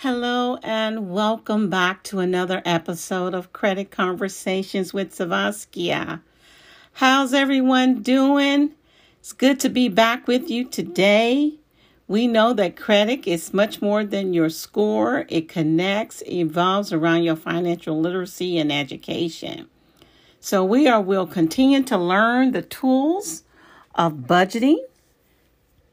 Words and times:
Hello 0.00 0.58
and 0.62 1.10
welcome 1.10 1.70
back 1.70 2.02
to 2.02 2.18
another 2.18 2.60
episode 2.66 3.32
of 3.32 3.54
Credit 3.54 3.90
Conversations 3.90 4.92
with 4.92 5.16
Savaskia. 5.16 6.20
How's 6.92 7.32
everyone 7.32 8.02
doing? 8.02 8.74
It's 9.20 9.32
good 9.32 9.58
to 9.60 9.70
be 9.70 9.88
back 9.88 10.28
with 10.28 10.50
you 10.50 10.66
today. 10.66 11.54
We 12.06 12.26
know 12.26 12.52
that 12.52 12.76
credit 12.76 13.26
is 13.26 13.54
much 13.54 13.80
more 13.80 14.04
than 14.04 14.34
your 14.34 14.50
score. 14.50 15.24
It 15.30 15.48
connects, 15.48 16.22
evolves 16.26 16.92
around 16.92 17.22
your 17.22 17.34
financial 17.34 17.98
literacy 17.98 18.58
and 18.58 18.70
education. 18.70 19.66
So 20.40 20.62
we 20.62 20.86
are 20.86 21.00
will 21.00 21.26
continue 21.26 21.82
to 21.84 21.96
learn 21.96 22.52
the 22.52 22.60
tools 22.60 23.44
of 23.94 24.12
budgeting, 24.12 24.76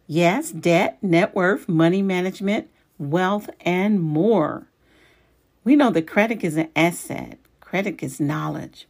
yes, 0.08 0.52
debt, 0.52 1.02
net 1.02 1.34
worth, 1.34 1.70
money 1.70 2.02
management, 2.02 2.68
wealth, 2.98 3.50
and 3.62 4.02
more. 4.02 4.68
We 5.64 5.76
know 5.76 5.90
that 5.92 6.08
credit 6.08 6.44
is 6.44 6.58
an 6.58 6.70
asset, 6.76 7.38
credit 7.60 8.04
is 8.04 8.20
knowledge. 8.20 8.88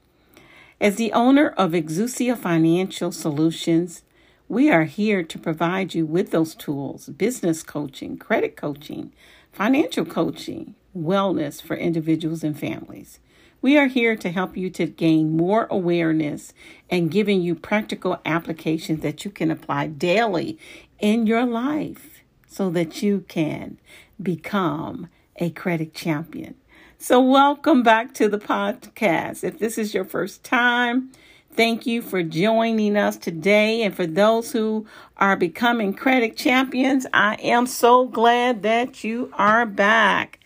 As 0.81 0.95
the 0.95 1.13
owner 1.13 1.49
of 1.49 1.71
Exousia 1.71 2.37
Financial 2.37 3.11
Solutions, 3.11 4.03
we 4.49 4.69
are 4.69 4.83
here 4.83 5.23
to 5.23 5.39
provide 5.39 5.93
you 5.93 6.05
with 6.05 6.31
those 6.31 6.55
tools 6.55 7.07
business 7.09 7.63
coaching, 7.63 8.17
credit 8.17 8.57
coaching, 8.57 9.13
financial 9.51 10.05
coaching, 10.05 10.75
wellness 10.95 11.61
for 11.61 11.75
individuals 11.75 12.43
and 12.43 12.59
families. 12.59 13.19
We 13.61 13.77
are 13.77 13.87
here 13.87 14.17
to 14.17 14.29
help 14.29 14.57
you 14.57 14.69
to 14.71 14.85
gain 14.87 15.37
more 15.37 15.67
awareness 15.71 16.53
and 16.89 17.09
giving 17.09 17.41
you 17.41 17.55
practical 17.55 18.19
applications 18.25 19.01
that 19.01 19.23
you 19.23 19.31
can 19.31 19.49
apply 19.49 19.87
daily 19.87 20.59
in 20.99 21.25
your 21.25 21.45
life 21.45 22.12
so 22.53 22.69
that 22.69 23.01
you 23.01 23.25
can 23.27 23.79
become 24.21 25.09
a 25.37 25.49
credit 25.49 25.93
champion. 25.93 26.53
So, 26.99 27.19
welcome 27.19 27.81
back 27.81 28.13
to 28.13 28.29
the 28.29 28.37
podcast. 28.37 29.43
If 29.43 29.57
this 29.57 29.77
is 29.79 29.93
your 29.93 30.05
first 30.05 30.43
time, 30.43 31.11
thank 31.51 31.87
you 31.87 32.01
for 32.01 32.21
joining 32.21 32.95
us 32.95 33.17
today. 33.17 33.81
And 33.81 33.93
for 33.93 34.05
those 34.05 34.51
who 34.51 34.85
are 35.17 35.35
becoming 35.35 35.93
credit 35.93 36.37
champions, 36.37 37.07
I 37.11 37.35
am 37.35 37.65
so 37.65 38.05
glad 38.05 38.61
that 38.61 39.03
you 39.03 39.33
are 39.33 39.65
back. 39.65 40.39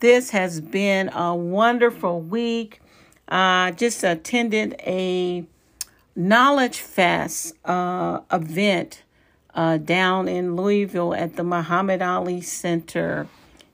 This 0.00 0.30
has 0.30 0.62
been 0.62 1.10
a 1.10 1.34
wonderful 1.34 2.22
week. 2.22 2.80
Uh, 3.28 3.70
just 3.72 4.02
attended 4.02 4.76
a 4.80 5.44
Knowledge 6.16 6.80
Fest 6.80 7.54
uh, 7.66 8.20
event 8.32 9.02
uh, 9.54 9.78
down 9.78 10.28
in 10.28 10.56
Louisville 10.56 11.14
at 11.14 11.36
the 11.36 11.44
Muhammad 11.44 12.02
Ali 12.02 12.40
Center. 12.40 13.26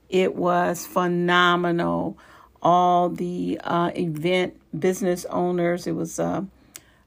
It 0.08 0.34
was 0.34 0.86
phenomenal. 0.86 2.16
All 2.62 3.08
the 3.08 3.60
uh, 3.62 3.90
event 3.94 4.60
business 4.78 5.24
owners, 5.26 5.86
it 5.86 5.92
was 5.92 6.18
a 6.18 6.46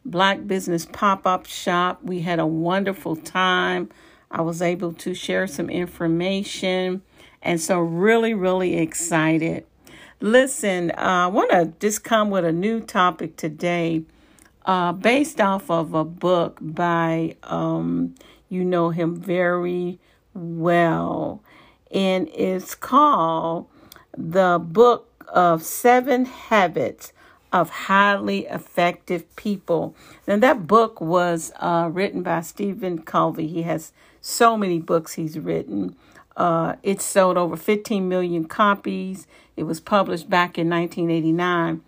black 0.05 0.47
business 0.47 0.85
pop 0.85 1.25
up 1.25 1.45
shop. 1.45 2.03
We 2.03 2.21
had 2.21 2.39
a 2.39 2.47
wonderful 2.47 3.15
time. 3.15 3.89
I 4.31 4.41
was 4.41 4.61
able 4.61 4.93
to 4.93 5.13
share 5.13 5.47
some 5.47 5.69
information. 5.69 7.01
And 7.41 7.59
so, 7.59 7.79
really, 7.79 8.33
really 8.33 8.77
excited. 8.77 9.65
Listen, 10.21 10.91
uh, 10.91 10.95
I 10.97 11.27
want 11.27 11.51
to 11.51 11.73
just 11.79 12.03
come 12.03 12.29
with 12.29 12.43
a 12.43 12.51
new 12.51 12.81
topic 12.81 13.37
today 13.37 14.03
uh, 14.65 14.91
based 14.91 15.39
off 15.39 15.71
of 15.71 15.93
a 15.93 16.03
book 16.03 16.57
by 16.61 17.37
um, 17.43 18.15
you 18.50 18.66
know 18.66 18.89
him 18.89 19.16
very 19.16 20.00
well. 20.33 21.42
And 21.92 22.28
it's 22.33 22.75
called 22.75 23.67
The 24.17 24.59
Book 24.61 25.25
of 25.28 25.64
Seven 25.64 26.25
Habits 26.25 27.14
of 27.52 27.70
Highly 27.70 28.45
Effective 28.45 29.36
People. 29.36 29.95
And 30.27 30.43
that 30.43 30.67
book 30.67 31.02
was 31.02 31.52
uh, 31.59 31.89
written 31.92 32.21
by 32.21 32.42
Stephen 32.42 33.02
Covey. 33.02 33.48
He 33.48 33.64
has 33.64 33.92
so 34.21 34.58
many 34.58 34.80
books 34.80 35.14
he's 35.14 35.39
written. 35.39 35.95
Uh, 36.38 36.76
it 36.83 37.02
sold 37.02 37.38
over 37.38 37.55
15 37.55 38.08
million 38.08 38.45
copies. 38.45 39.27
It 39.58 39.64
was 39.64 39.80
published 39.80 40.30
back 40.30 40.58
in 40.58 40.70
1989. 40.70 41.82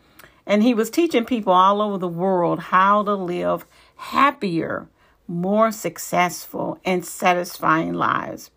And 0.46 0.64
he 0.64 0.74
was 0.74 0.90
teaching 0.90 1.26
people 1.26 1.54
all 1.54 1.82
over 1.82 1.98
the 1.98 2.08
world 2.08 2.60
how 2.60 3.04
to 3.04 3.14
live 3.14 3.66
happier 3.96 4.88
more 5.32 5.72
successful 5.72 6.80
and 6.86 7.06
satisfying 7.06 7.94
lives. 7.94 8.52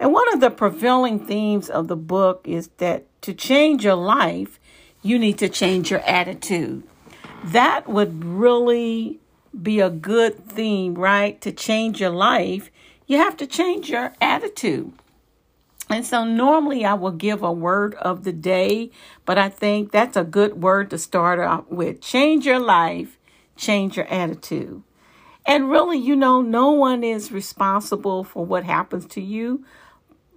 And 0.00 0.12
one 0.12 0.32
of 0.32 0.40
the 0.40 0.50
prevailing 0.50 1.24
themes 1.24 1.68
of 1.68 1.88
the 1.88 1.96
book 1.96 2.42
is 2.44 2.68
that 2.78 3.04
to 3.22 3.34
change 3.34 3.84
your 3.84 3.94
life, 3.94 4.58
you 5.02 5.18
need 5.18 5.38
to 5.38 5.48
change 5.48 5.90
your 5.90 6.00
attitude. 6.00 6.82
That 7.44 7.88
would 7.88 8.24
really 8.24 9.20
be 9.60 9.80
a 9.80 9.90
good 9.90 10.48
theme, 10.48 10.94
right? 10.94 11.40
To 11.40 11.52
change 11.52 12.00
your 12.00 12.10
life, 12.10 12.70
you 13.06 13.16
have 13.18 13.36
to 13.38 13.46
change 13.46 13.88
your 13.90 14.12
attitude. 14.20 14.92
And 15.90 16.04
so 16.04 16.24
normally 16.24 16.84
I 16.84 16.94
will 16.94 17.12
give 17.12 17.42
a 17.42 17.52
word 17.52 17.94
of 17.94 18.24
the 18.24 18.32
day, 18.32 18.90
but 19.24 19.38
I 19.38 19.48
think 19.48 19.90
that's 19.90 20.16
a 20.16 20.24
good 20.24 20.62
word 20.62 20.90
to 20.90 20.98
start 20.98 21.40
off 21.40 21.66
with. 21.68 22.00
Change 22.00 22.44
your 22.44 22.58
life, 22.58 23.18
change 23.56 23.96
your 23.96 24.06
attitude. 24.06 24.82
And 25.48 25.70
really, 25.70 25.98
you 25.98 26.16
know, 26.16 26.42
no 26.42 26.72
one 26.72 27.04
is 27.04 27.32
responsible 27.32 28.24
for 28.24 28.46
what 28.46 28.64
happens 28.64 29.06
to 29.08 29.22
you 29.22 29.64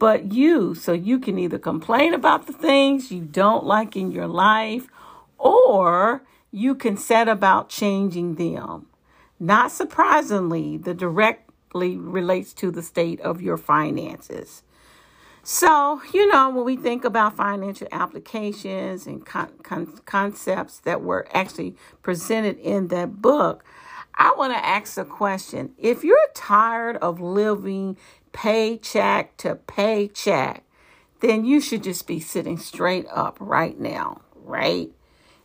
but 0.02 0.34
you. 0.34 0.74
So 0.74 0.94
you 0.94 1.20
can 1.20 1.38
either 1.38 1.60
complain 1.60 2.16
about 2.16 2.48
the 2.48 2.54
things 2.54 3.12
you 3.12 3.22
don't 3.22 3.66
like 3.66 3.96
in 3.96 4.12
your 4.12 4.28
life 4.28 4.88
or 5.38 6.24
you 6.52 6.74
can 6.74 6.98
set 6.98 7.30
about 7.30 7.70
changing 7.70 8.36
them. 8.36 8.88
Not 9.40 9.72
surprisingly, 9.72 10.78
the 10.78 10.96
directly 10.96 11.98
relates 11.98 12.52
to 12.56 12.72
the 12.72 12.82
state 12.82 13.22
of 13.22 13.44
your 13.44 13.58
finances. 13.58 14.64
So, 15.44 16.02
you 16.14 16.28
know, 16.32 16.50
when 16.50 16.66
we 16.66 16.78
think 16.78 17.06
about 17.06 17.38
financial 17.38 17.88
applications 17.92 19.08
and 19.08 19.24
con- 19.26 19.54
con- 19.64 20.00
concepts 20.06 20.80
that 20.80 21.02
were 21.04 21.28
actually 21.32 21.76
presented 22.02 22.58
in 22.60 22.88
that 22.90 23.22
book, 23.22 23.64
I 24.22 24.36
want 24.38 24.54
to 24.54 24.64
ask 24.64 25.00
a 25.00 25.04
question. 25.04 25.72
If 25.80 26.04
you're 26.04 26.16
tired 26.36 26.98
of 26.98 27.20
living 27.20 27.98
paycheck 28.34 29.36
to 29.38 29.56
paycheck, 29.56 30.64
then 31.22 31.44
you 31.44 31.60
should 31.60 31.82
just 31.82 32.06
be 32.06 32.20
sitting 32.20 32.60
straight 32.60 33.08
up 33.12 33.36
right 33.40 33.80
now, 33.80 34.22
right? 34.36 34.92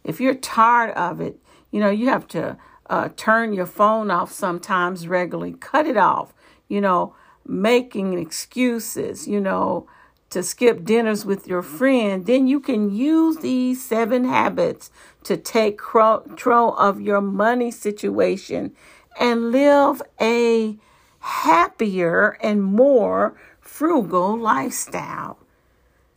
If 0.04 0.20
you're 0.20 0.34
tired 0.34 0.90
of 0.90 1.22
it, 1.22 1.38
you 1.70 1.80
know, 1.80 1.88
you 1.88 2.10
have 2.10 2.28
to 2.28 2.58
uh, 2.90 3.08
turn 3.16 3.54
your 3.54 3.64
phone 3.64 4.10
off 4.10 4.30
sometimes 4.30 5.08
regularly, 5.08 5.54
cut 5.54 5.86
it 5.86 5.96
off, 5.96 6.34
you 6.68 6.82
know, 6.82 7.14
making 7.46 8.18
excuses, 8.18 9.26
you 9.26 9.40
know, 9.40 9.88
to 10.36 10.42
skip 10.42 10.84
dinners 10.84 11.24
with 11.24 11.48
your 11.48 11.62
friend, 11.62 12.26
then 12.26 12.46
you 12.46 12.60
can 12.60 12.94
use 12.94 13.38
these 13.38 13.82
seven 13.82 14.24
habits 14.24 14.90
to 15.24 15.34
take 15.34 15.78
control 15.78 16.76
of 16.76 17.00
your 17.00 17.22
money 17.22 17.70
situation 17.70 18.76
and 19.18 19.50
live 19.50 20.02
a 20.20 20.76
happier 21.20 22.36
and 22.42 22.62
more 22.62 23.34
frugal 23.62 24.36
lifestyle. 24.36 25.38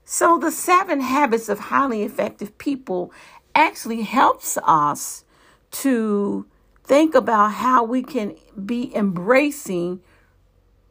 So, 0.04 0.38
the 0.38 0.52
seven 0.52 1.00
habits 1.00 1.48
of 1.48 1.60
highly 1.72 2.04
effective 2.04 2.58
people 2.58 3.14
actually 3.56 4.02
helps 4.02 4.58
us 4.66 5.24
to 5.72 6.46
think 6.84 7.16
about 7.16 7.54
how 7.54 7.86
we 7.86 8.04
can 8.04 8.36
be 8.66 8.94
embracing 8.94 10.02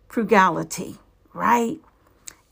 frugality, 0.08 0.96
right? 1.34 1.78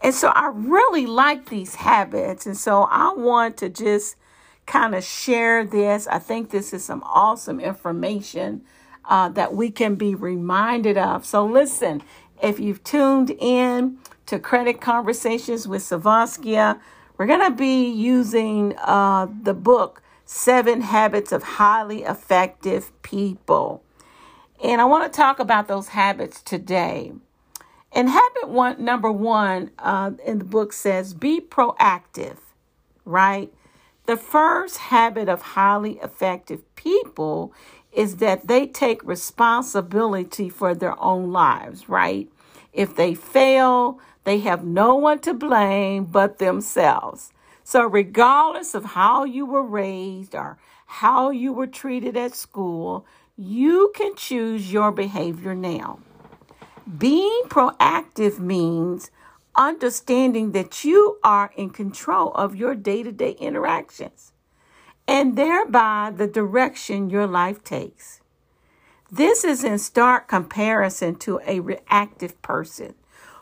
And 0.02 0.14
so 0.14 0.28
I 0.28 0.50
really 0.54 1.06
like 1.06 1.48
these 1.48 1.76
habits. 1.76 2.46
And 2.46 2.56
so 2.56 2.82
I 2.84 3.12
want 3.14 3.56
to 3.58 3.68
just 3.68 4.16
kind 4.66 4.94
of 4.94 5.04
share 5.04 5.64
this. 5.64 6.06
I 6.06 6.18
think 6.18 6.50
this 6.50 6.72
is 6.72 6.84
some 6.84 7.02
awesome 7.04 7.60
information 7.60 8.62
uh, 9.04 9.28
that 9.30 9.54
we 9.54 9.70
can 9.70 9.94
be 9.94 10.14
reminded 10.14 10.98
of. 10.98 11.24
So 11.24 11.46
listen, 11.46 12.02
if 12.42 12.60
you've 12.60 12.84
tuned 12.84 13.30
in 13.30 13.98
to 14.26 14.38
Credit 14.38 14.80
Conversations 14.80 15.66
with 15.66 15.82
Savaskia, 15.82 16.80
we're 17.16 17.26
going 17.26 17.50
to 17.50 17.56
be 17.56 17.88
using 17.88 18.76
uh, 18.78 19.26
the 19.42 19.54
book 19.54 20.02
Seven 20.24 20.82
Habits 20.82 21.32
of 21.32 21.42
Highly 21.42 22.02
Effective 22.02 22.90
People. 23.02 23.82
And 24.62 24.80
I 24.80 24.84
want 24.84 25.10
to 25.10 25.16
talk 25.16 25.38
about 25.38 25.68
those 25.68 25.88
habits 25.88 26.42
today. 26.42 27.12
And 27.96 28.10
habit 28.10 28.50
one, 28.50 28.84
number 28.84 29.10
one 29.10 29.70
uh, 29.78 30.10
in 30.26 30.38
the 30.38 30.44
book 30.44 30.74
says 30.74 31.14
be 31.14 31.40
proactive, 31.40 32.36
right? 33.06 33.50
The 34.04 34.18
first 34.18 34.76
habit 34.76 35.30
of 35.30 35.40
highly 35.40 35.98
effective 36.00 36.62
people 36.74 37.54
is 37.92 38.16
that 38.16 38.48
they 38.48 38.66
take 38.66 39.02
responsibility 39.02 40.50
for 40.50 40.74
their 40.74 41.02
own 41.02 41.32
lives, 41.32 41.88
right? 41.88 42.28
If 42.74 42.94
they 42.94 43.14
fail, 43.14 43.98
they 44.24 44.40
have 44.40 44.62
no 44.62 44.94
one 44.94 45.20
to 45.20 45.32
blame 45.32 46.04
but 46.04 46.38
themselves. 46.38 47.32
So, 47.64 47.86
regardless 47.86 48.74
of 48.74 48.84
how 48.84 49.24
you 49.24 49.46
were 49.46 49.64
raised 49.64 50.34
or 50.34 50.58
how 50.84 51.30
you 51.30 51.50
were 51.50 51.66
treated 51.66 52.14
at 52.14 52.34
school, 52.34 53.06
you 53.38 53.90
can 53.94 54.14
choose 54.16 54.70
your 54.70 54.92
behavior 54.92 55.54
now. 55.54 56.00
Being 56.86 57.42
proactive 57.48 58.38
means 58.38 59.10
understanding 59.56 60.52
that 60.52 60.84
you 60.84 61.18
are 61.24 61.50
in 61.56 61.70
control 61.70 62.30
of 62.34 62.54
your 62.54 62.76
day 62.76 63.02
to 63.02 63.10
day 63.10 63.32
interactions 63.32 64.32
and 65.08 65.36
thereby 65.36 66.12
the 66.14 66.28
direction 66.28 67.10
your 67.10 67.26
life 67.26 67.64
takes. 67.64 68.20
This 69.10 69.42
is 69.42 69.64
in 69.64 69.78
stark 69.78 70.28
comparison 70.28 71.16
to 71.16 71.40
a 71.44 71.58
reactive 71.58 72.40
person 72.40 72.94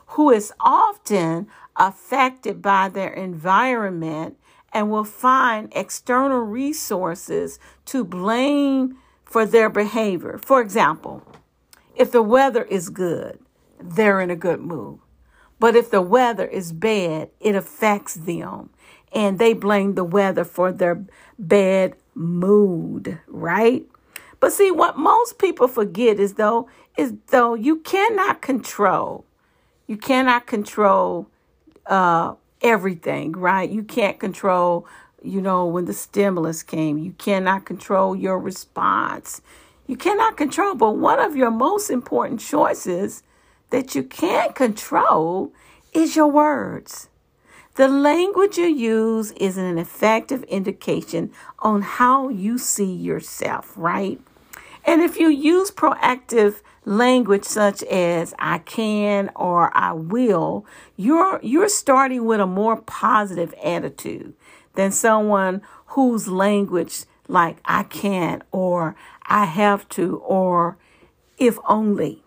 who 0.07 0.31
is 0.31 0.51
often 0.59 1.47
affected 1.75 2.63
by 2.63 2.89
their 2.89 3.13
environment 3.13 4.37
and 4.73 4.89
will 4.89 5.03
find 5.03 5.71
external 5.75 6.39
resources 6.39 7.59
to 7.85 8.03
blame 8.03 8.97
for 9.23 9.45
their 9.45 9.69
behavior. 9.69 10.39
For 10.39 10.61
example, 10.61 11.21
if 11.95 12.11
the 12.11 12.21
weather 12.21 12.63
is 12.63 12.89
good, 12.89 13.39
they're 13.79 14.21
in 14.21 14.29
a 14.29 14.35
good 14.35 14.59
mood. 14.59 14.99
But 15.59 15.75
if 15.75 15.89
the 15.89 16.01
weather 16.01 16.45
is 16.45 16.71
bad, 16.73 17.29
it 17.39 17.55
affects 17.55 18.13
them 18.13 18.69
and 19.13 19.39
they 19.39 19.53
blame 19.53 19.95
the 19.95 20.03
weather 20.03 20.43
for 20.43 20.71
their 20.71 21.05
bad 21.39 21.95
mood, 22.13 23.19
right? 23.27 23.85
But 24.39 24.51
see, 24.51 24.69
what 24.69 24.97
most 24.97 25.39
people 25.39 25.67
forget 25.67 26.19
is 26.19 26.33
though, 26.33 26.69
is 26.97 27.13
though 27.27 27.53
you 27.53 27.77
cannot 27.77 28.41
control, 28.41 29.25
you 29.87 29.97
cannot 29.97 30.45
control 30.45 31.27
uh, 31.85 32.35
everything, 32.61 33.31
right? 33.31 33.69
You 33.69 33.83
can't 33.83 34.19
control, 34.19 34.85
you 35.23 35.41
know, 35.41 35.65
when 35.65 35.85
the 35.85 35.93
stimulus 35.93 36.63
came, 36.63 36.97
you 36.97 37.13
cannot 37.13 37.65
control 37.65 38.15
your 38.15 38.37
response. 38.37 39.41
You 39.87 39.95
cannot 39.95 40.37
control, 40.37 40.75
but 40.75 40.97
one 40.97 41.19
of 41.19 41.35
your 41.35 41.51
most 41.51 41.89
important 41.89 42.39
choices 42.39 43.23
that 43.69 43.93
you 43.93 44.03
can't 44.03 44.55
control 44.55 45.51
is 45.93 46.15
your 46.15 46.27
words. 46.27 47.09
The 47.75 47.87
language 47.87 48.57
you 48.57 48.67
use 48.67 49.31
is 49.33 49.57
an 49.57 49.77
effective 49.77 50.43
indication 50.43 51.31
on 51.59 51.81
how 51.81 52.29
you 52.29 52.57
see 52.57 52.91
yourself, 52.91 53.73
right? 53.75 54.19
And 54.85 55.01
if 55.01 55.19
you 55.19 55.27
use 55.27 55.71
proactive 55.71 56.61
language 56.85 57.43
such 57.43 57.83
as 57.83 58.33
I 58.39 58.59
can 58.59 59.29
or 59.35 59.75
I 59.75 59.91
will, 59.93 60.65
you're 60.95 61.39
you're 61.43 61.69
starting 61.69 62.25
with 62.25 62.39
a 62.39 62.45
more 62.45 62.77
positive 62.77 63.53
attitude 63.63 64.33
than 64.75 64.91
someone 64.91 65.61
whose 65.87 66.27
language 66.27 67.03
like 67.27 67.57
I 67.65 67.83
can't 67.83 68.43
or 68.51 68.95
I 69.27 69.45
have 69.45 69.87
to 69.89 70.17
or 70.17 70.77
if 71.37 71.57
only. 71.67 72.23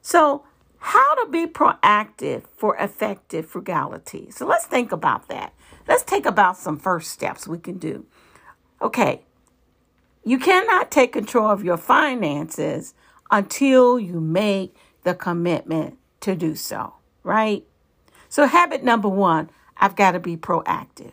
So 0.00 0.44
how 0.78 1.14
to 1.14 1.30
be 1.30 1.46
proactive 1.46 2.44
for 2.56 2.76
effective 2.76 3.46
frugality. 3.46 4.30
So 4.30 4.46
let's 4.46 4.66
think 4.66 4.90
about 4.90 5.28
that. 5.28 5.54
Let's 5.86 6.02
take 6.02 6.26
about 6.26 6.56
some 6.56 6.76
first 6.76 7.10
steps 7.10 7.46
we 7.46 7.58
can 7.58 7.78
do. 7.78 8.06
Okay, 8.80 9.22
you 10.24 10.38
cannot 10.38 10.90
take 10.90 11.12
control 11.12 11.50
of 11.50 11.64
your 11.64 11.76
finances 11.76 12.94
until 13.30 13.98
you 13.98 14.20
make 14.20 14.74
the 15.02 15.14
commitment 15.14 15.98
to 16.20 16.34
do 16.34 16.54
so, 16.54 16.94
right? 17.22 17.64
So, 18.28 18.46
habit 18.46 18.82
number 18.84 19.08
one 19.08 19.50
I've 19.76 19.96
got 19.96 20.12
to 20.12 20.20
be 20.20 20.36
proactive. 20.36 21.12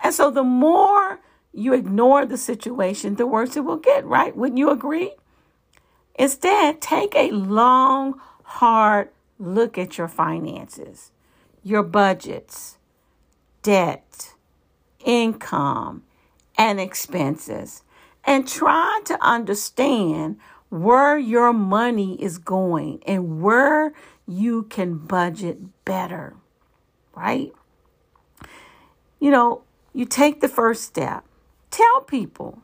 And 0.00 0.14
so, 0.14 0.30
the 0.30 0.44
more 0.44 1.20
you 1.52 1.72
ignore 1.72 2.26
the 2.26 2.36
situation, 2.36 3.16
the 3.16 3.26
worse 3.26 3.56
it 3.56 3.64
will 3.64 3.76
get, 3.76 4.04
right? 4.04 4.36
Wouldn't 4.36 4.58
you 4.58 4.70
agree? 4.70 5.12
Instead, 6.14 6.80
take 6.80 7.14
a 7.14 7.30
long, 7.30 8.20
hard 8.42 9.10
look 9.38 9.78
at 9.78 9.98
your 9.98 10.08
finances, 10.08 11.12
your 11.62 11.82
budgets, 11.82 12.78
debt, 13.62 14.34
income, 15.04 16.02
and 16.56 16.80
expenses, 16.80 17.82
and 18.24 18.48
try 18.48 19.00
to 19.04 19.22
understand 19.24 20.38
where 20.70 21.16
your 21.16 21.52
money 21.52 22.20
is 22.22 22.38
going 22.38 23.02
and 23.06 23.40
where 23.40 23.92
you 24.26 24.64
can 24.64 24.98
budget 24.98 25.84
better, 25.84 26.34
right? 27.14 27.52
You 29.18 29.30
know, 29.30 29.62
you 29.94 30.04
take 30.04 30.40
the 30.40 30.48
first 30.48 30.82
step. 30.82 31.24
Tell 31.70 32.00
people, 32.02 32.62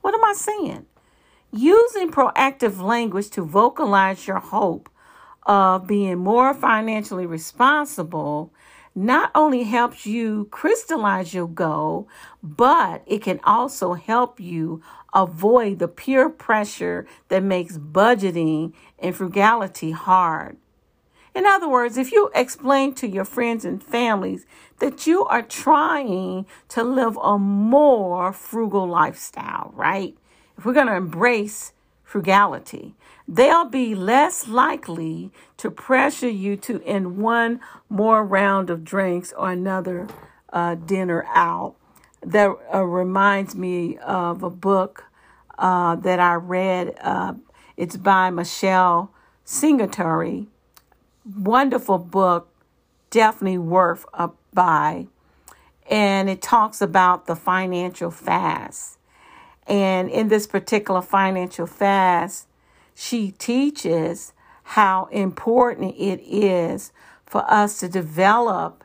what 0.00 0.14
am 0.14 0.24
I 0.24 0.32
saying? 0.34 0.86
Using 1.50 2.10
proactive 2.10 2.80
language 2.80 3.30
to 3.30 3.42
vocalize 3.42 4.26
your 4.26 4.40
hope 4.40 4.88
of 5.46 5.86
being 5.86 6.18
more 6.18 6.54
financially 6.54 7.26
responsible 7.26 8.52
not 8.94 9.30
only 9.34 9.64
helps 9.64 10.06
you 10.06 10.46
crystallize 10.50 11.34
your 11.34 11.48
goal, 11.48 12.08
but 12.42 13.02
it 13.06 13.22
can 13.22 13.40
also 13.42 13.94
help 13.94 14.38
you 14.38 14.80
avoid 15.12 15.80
the 15.80 15.88
peer 15.88 16.28
pressure 16.28 17.06
that 17.28 17.42
makes 17.42 17.76
budgeting 17.76 18.72
and 18.98 19.16
frugality 19.16 19.90
hard. 19.90 20.56
In 21.34 21.46
other 21.46 21.68
words, 21.68 21.96
if 21.96 22.12
you 22.12 22.30
explain 22.32 22.94
to 22.94 23.08
your 23.08 23.24
friends 23.24 23.64
and 23.64 23.82
families 23.82 24.46
that 24.78 25.06
you 25.06 25.24
are 25.24 25.42
trying 25.42 26.46
to 26.68 26.84
live 26.84 27.16
a 27.16 27.38
more 27.38 28.32
frugal 28.32 28.86
lifestyle, 28.86 29.72
right? 29.74 30.16
If 30.56 30.64
we're 30.64 30.74
going 30.74 30.86
to 30.86 30.94
embrace 30.94 31.72
frugality, 32.04 32.94
they'll 33.26 33.64
be 33.64 33.96
less 33.96 34.46
likely 34.46 35.32
to 35.56 35.70
pressure 35.70 36.28
you 36.28 36.56
to 36.58 36.80
end 36.84 37.16
one 37.16 37.58
more 37.88 38.24
round 38.24 38.70
of 38.70 38.84
drinks 38.84 39.32
or 39.36 39.50
another 39.50 40.06
uh, 40.52 40.76
dinner 40.76 41.24
out. 41.28 41.74
That 42.22 42.56
uh, 42.72 42.84
reminds 42.84 43.54
me 43.56 43.98
of 43.98 44.42
a 44.42 44.50
book 44.50 45.04
uh, 45.58 45.96
that 45.96 46.20
I 46.20 46.34
read. 46.34 46.94
Uh, 47.00 47.34
it's 47.76 47.96
by 47.96 48.30
Michelle 48.30 49.12
Singletary. 49.44 50.48
Wonderful 51.24 51.98
book, 51.98 52.48
definitely 53.10 53.58
worth 53.58 54.04
a 54.12 54.30
buy. 54.52 55.06
And 55.90 56.28
it 56.28 56.42
talks 56.42 56.82
about 56.82 57.26
the 57.26 57.36
financial 57.36 58.10
fast. 58.10 58.98
And 59.66 60.10
in 60.10 60.28
this 60.28 60.46
particular 60.46 61.00
financial 61.00 61.66
fast, 61.66 62.46
she 62.94 63.30
teaches 63.32 64.34
how 64.64 65.06
important 65.06 65.94
it 65.96 66.20
is 66.22 66.92
for 67.24 67.50
us 67.50 67.78
to 67.80 67.88
develop 67.88 68.84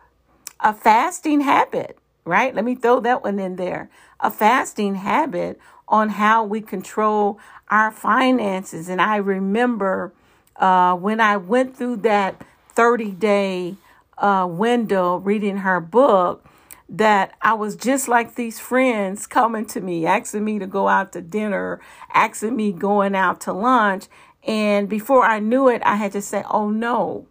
a 0.62 0.74
fasting 0.74 1.42
habit, 1.42 1.98
right? 2.26 2.56
Let 2.56 2.66
me 2.66 2.76
throw 2.76 3.00
that 3.02 3.24
one 3.24 3.40
in 3.40 3.58
there. 3.58 3.90
A 4.20 4.32
fasting 4.32 4.96
habit 4.96 5.60
on 5.88 6.10
how 6.10 6.44
we 6.44 6.62
control 6.62 7.40
our 7.70 7.92
finances. 7.92 8.90
And 8.90 9.02
I 9.02 9.18
remember 9.18 10.14
uh, 10.60 10.96
when 10.96 11.20
I 11.20 11.38
went 11.38 11.76
through 11.76 11.98
that 11.98 12.42
30 12.74 13.12
day 13.12 13.76
uh, 14.18 14.48
window 14.50 15.18
reading 15.18 15.58
her 15.58 15.80
book, 15.80 16.46
that 16.90 17.34
I 17.42 17.54
was 17.54 17.76
just 17.76 18.08
like 18.08 18.36
these 18.36 18.60
friends 18.60 19.28
coming 19.28 19.66
to 19.68 19.82
me, 19.82 20.06
asking 20.06 20.44
me 20.44 20.60
to 20.60 20.66
go 20.66 20.88
out 20.88 21.14
to 21.14 21.22
dinner, 21.22 21.80
asking 22.14 22.56
me 22.56 22.72
going 22.72 23.16
out 23.16 23.42
to 23.42 23.54
lunch. 23.54 24.08
And 24.44 24.90
before 24.90 25.24
I 25.24 25.40
knew 25.40 25.70
it, 25.70 25.82
I 25.86 25.96
had 25.96 26.12
to 26.14 26.22
say, 26.22 26.44
oh 26.50 26.70
no, 26.70 27.28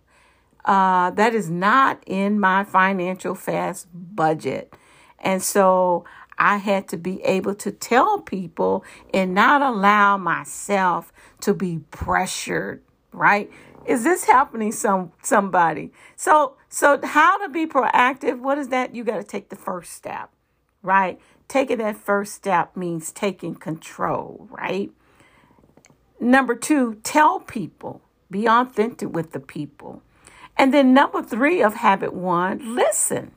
uh, 0.64 1.10
that 1.12 1.34
is 1.34 1.50
not 1.50 2.02
in 2.06 2.38
my 2.38 2.62
financial 2.62 3.34
fast 3.34 3.88
budget. 3.92 4.74
And 5.18 5.42
so 5.42 6.04
I 6.38 6.58
had 6.58 6.86
to 6.88 6.96
be 6.96 7.20
able 7.22 7.54
to 7.56 7.72
tell 7.72 8.20
people 8.20 8.84
and 9.12 9.34
not 9.34 9.60
allow 9.60 10.16
myself 10.16 11.12
to 11.40 11.52
be 11.52 11.80
pressured, 11.90 12.82
right? 13.12 13.50
Is 13.86 14.04
this 14.04 14.24
happening 14.24 14.72
some 14.72 15.12
somebody? 15.22 15.92
So 16.16 16.56
so 16.68 17.00
how 17.02 17.38
to 17.38 17.48
be 17.48 17.66
proactive? 17.66 18.40
What 18.40 18.58
is 18.58 18.68
that? 18.68 18.94
You 18.94 19.04
got 19.04 19.16
to 19.16 19.24
take 19.24 19.48
the 19.48 19.56
first 19.56 19.92
step, 19.92 20.30
right? 20.82 21.18
Taking 21.48 21.78
that 21.78 21.96
first 21.96 22.34
step 22.34 22.76
means 22.76 23.10
taking 23.10 23.54
control, 23.54 24.46
right? 24.50 24.90
Number 26.20 26.54
2, 26.54 26.96
tell 27.02 27.40
people. 27.40 28.02
Be 28.30 28.46
authentic 28.46 29.10
with 29.14 29.32
the 29.32 29.40
people. 29.40 30.02
And 30.58 30.74
then 30.74 30.92
number 30.92 31.22
3 31.22 31.62
of 31.62 31.74
habit 31.76 32.12
1, 32.12 32.74
listen. 32.74 33.32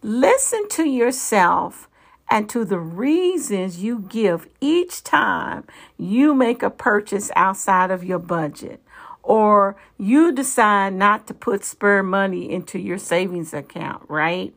Listen 0.00 0.66
to 0.70 0.84
yourself 0.84 1.89
and 2.30 2.48
to 2.48 2.64
the 2.64 2.78
reasons 2.78 3.82
you 3.82 3.98
give 4.08 4.48
each 4.60 5.02
time 5.02 5.64
you 5.98 6.32
make 6.32 6.62
a 6.62 6.70
purchase 6.70 7.30
outside 7.34 7.90
of 7.90 8.04
your 8.04 8.20
budget 8.20 8.80
or 9.22 9.76
you 9.98 10.32
decide 10.32 10.94
not 10.94 11.26
to 11.26 11.34
put 11.34 11.64
spare 11.64 12.02
money 12.02 12.50
into 12.50 12.78
your 12.78 12.98
savings 12.98 13.52
account, 13.52 14.02
right? 14.08 14.54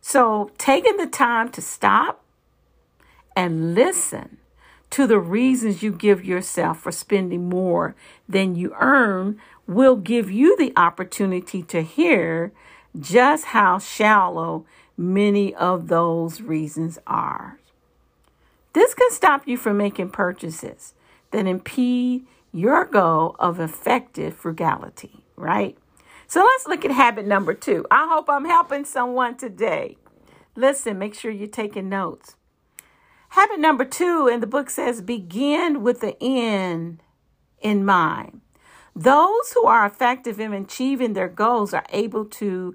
So, 0.00 0.50
taking 0.58 0.98
the 0.98 1.06
time 1.06 1.50
to 1.52 1.62
stop 1.62 2.22
and 3.34 3.74
listen 3.74 4.36
to 4.90 5.06
the 5.06 5.18
reasons 5.18 5.82
you 5.82 5.90
give 5.90 6.24
yourself 6.24 6.78
for 6.78 6.92
spending 6.92 7.48
more 7.48 7.96
than 8.28 8.54
you 8.54 8.74
earn 8.78 9.40
will 9.66 9.96
give 9.96 10.30
you 10.30 10.56
the 10.56 10.72
opportunity 10.76 11.62
to 11.64 11.82
hear 11.82 12.52
just 12.98 13.46
how 13.46 13.78
shallow 13.78 14.64
many 14.96 15.54
of 15.54 15.88
those 15.88 16.40
reasons 16.40 16.98
are. 17.06 17.58
This 18.72 18.94
can 18.94 19.10
stop 19.10 19.46
you 19.48 19.56
from 19.56 19.76
making 19.78 20.10
purchases 20.10 20.94
that 21.30 21.46
impede 21.46 22.26
your 22.52 22.84
goal 22.84 23.36
of 23.38 23.60
effective 23.60 24.34
frugality, 24.34 25.22
right? 25.36 25.76
So 26.26 26.40
let's 26.40 26.66
look 26.66 26.84
at 26.84 26.90
habit 26.90 27.26
number 27.26 27.54
two. 27.54 27.86
I 27.90 28.08
hope 28.10 28.28
I'm 28.28 28.44
helping 28.44 28.84
someone 28.84 29.36
today. 29.36 29.96
Listen, 30.56 30.98
make 30.98 31.14
sure 31.14 31.30
you're 31.30 31.48
taking 31.48 31.88
notes. 31.88 32.36
Habit 33.30 33.60
number 33.60 33.84
two 33.84 34.28
in 34.28 34.40
the 34.40 34.46
book 34.46 34.70
says 34.70 35.02
begin 35.02 35.82
with 35.82 36.00
the 36.00 36.16
end 36.22 37.02
in 37.60 37.84
mind. 37.84 38.40
Those 38.94 39.52
who 39.52 39.66
are 39.66 39.84
effective 39.84 40.40
in 40.40 40.54
achieving 40.54 41.12
their 41.12 41.28
goals 41.28 41.74
are 41.74 41.84
able 41.90 42.24
to 42.24 42.74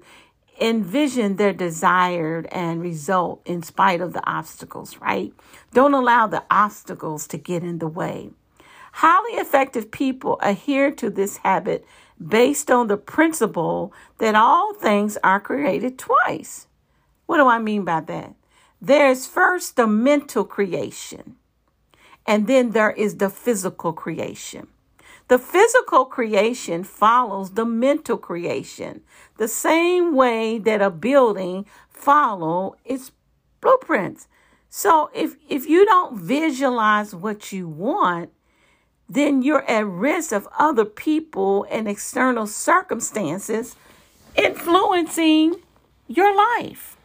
envision 0.60 1.36
their 1.36 1.52
desired 1.52 2.46
and 2.52 2.82
result 2.82 3.40
in 3.44 3.62
spite 3.62 4.00
of 4.00 4.12
the 4.12 4.28
obstacles, 4.28 4.98
right? 4.98 5.32
Don't 5.72 5.94
allow 5.94 6.26
the 6.26 6.44
obstacles 6.50 7.26
to 7.28 7.38
get 7.38 7.62
in 7.62 7.78
the 7.78 7.88
way. 7.88 8.30
Highly 8.92 9.40
effective 9.40 9.90
people 9.90 10.38
adhere 10.42 10.90
to 10.92 11.10
this 11.10 11.38
habit 11.38 11.86
based 12.24 12.70
on 12.70 12.88
the 12.88 12.96
principle 12.96 13.92
that 14.18 14.34
all 14.34 14.74
things 14.74 15.16
are 15.24 15.40
created 15.40 15.98
twice. 15.98 16.66
What 17.26 17.38
do 17.38 17.48
I 17.48 17.58
mean 17.58 17.84
by 17.84 18.00
that? 18.02 18.34
There's 18.80 19.26
first 19.26 19.76
the 19.76 19.86
mental 19.86 20.44
creation, 20.44 21.36
and 22.26 22.46
then 22.46 22.70
there 22.70 22.90
is 22.90 23.16
the 23.16 23.30
physical 23.30 23.92
creation. 23.92 24.66
The 25.32 25.38
physical 25.38 26.04
creation 26.04 26.84
follows 26.84 27.52
the 27.52 27.64
mental 27.64 28.18
creation, 28.18 29.00
the 29.38 29.48
same 29.48 30.14
way 30.14 30.58
that 30.58 30.82
a 30.82 30.90
building 30.90 31.64
follow 31.88 32.76
its 32.84 33.12
blueprints. 33.62 34.28
So 34.68 35.08
if 35.14 35.36
if 35.48 35.66
you 35.66 35.86
don't 35.86 36.20
visualize 36.20 37.14
what 37.14 37.50
you 37.50 37.66
want, 37.66 38.28
then 39.08 39.40
you're 39.40 39.64
at 39.70 39.86
risk 39.86 40.32
of 40.32 40.46
other 40.58 40.84
people 40.84 41.66
and 41.70 41.88
external 41.88 42.46
circumstances 42.46 43.74
influencing 44.36 45.54
your 46.08 46.36
life. 46.36 46.98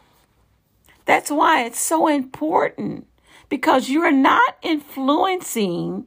That's 1.06 1.30
why 1.30 1.64
it's 1.64 1.80
so 1.80 2.08
important 2.08 3.06
because 3.48 3.88
you're 3.88 4.12
not 4.12 4.58
influencing 4.60 6.06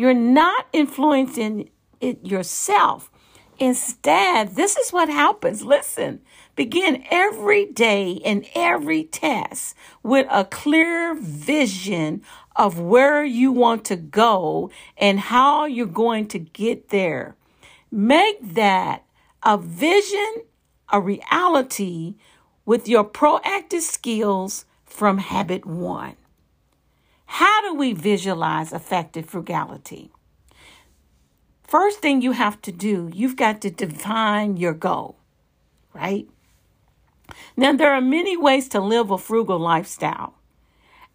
you're 0.00 0.14
not 0.14 0.66
influencing 0.72 1.68
it 2.00 2.24
yourself. 2.24 3.10
Instead, 3.58 4.56
this 4.56 4.78
is 4.78 4.94
what 4.94 5.10
happens. 5.10 5.62
Listen, 5.62 6.22
begin 6.56 7.04
every 7.10 7.66
day 7.66 8.18
and 8.24 8.46
every 8.54 9.04
task 9.04 9.76
with 10.02 10.26
a 10.30 10.46
clear 10.46 11.14
vision 11.14 12.22
of 12.56 12.80
where 12.80 13.22
you 13.22 13.52
want 13.52 13.84
to 13.84 13.96
go 13.96 14.70
and 14.96 15.20
how 15.20 15.66
you're 15.66 15.84
going 15.84 16.26
to 16.28 16.38
get 16.38 16.88
there. 16.88 17.36
Make 17.90 18.54
that 18.54 19.04
a 19.42 19.58
vision, 19.58 20.36
a 20.90 20.98
reality 20.98 22.14
with 22.64 22.88
your 22.88 23.04
proactive 23.04 23.82
skills 23.82 24.64
from 24.86 25.18
habit 25.18 25.66
one. 25.66 26.16
How 27.34 27.62
do 27.62 27.74
we 27.76 27.92
visualize 27.92 28.72
effective 28.72 29.24
frugality? 29.24 30.10
First 31.62 32.00
thing 32.00 32.22
you 32.22 32.32
have 32.32 32.60
to 32.62 32.72
do, 32.72 33.08
you've 33.14 33.36
got 33.36 33.60
to 33.60 33.70
define 33.70 34.56
your 34.56 34.74
goal, 34.74 35.14
right? 35.94 36.28
Now, 37.56 37.72
there 37.72 37.92
are 37.94 38.00
many 38.00 38.36
ways 38.36 38.68
to 38.70 38.80
live 38.80 39.12
a 39.12 39.16
frugal 39.16 39.60
lifestyle, 39.60 40.34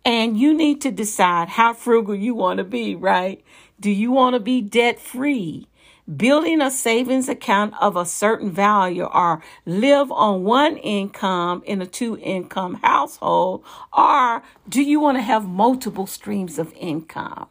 and 0.06 0.40
you 0.40 0.54
need 0.54 0.80
to 0.82 0.90
decide 0.90 1.50
how 1.50 1.74
frugal 1.74 2.16
you 2.16 2.34
want 2.34 2.60
to 2.60 2.64
be, 2.64 2.96
right? 2.96 3.44
Do 3.82 3.92
you 3.92 4.10
want 4.12 4.36
to 4.36 4.40
be 4.40 4.62
debt 4.62 5.02
free? 5.02 5.68
Building 6.14 6.62
a 6.62 6.70
savings 6.70 7.28
account 7.28 7.74
of 7.82 7.96
a 7.96 8.06
certain 8.06 8.52
value 8.52 9.06
or 9.06 9.42
live 9.66 10.12
on 10.12 10.44
one 10.44 10.78
income 10.78 11.64
in 11.66 11.82
a 11.82 11.88
two 11.88 12.18
income 12.20 12.76
household 12.76 13.64
or 13.92 14.44
do 14.70 14.84
you 14.84 15.00
want 15.00 15.18
to 15.18 15.22
have 15.22 15.48
multiple 15.48 16.06
streams 16.06 16.60
of 16.60 16.72
income 16.74 17.48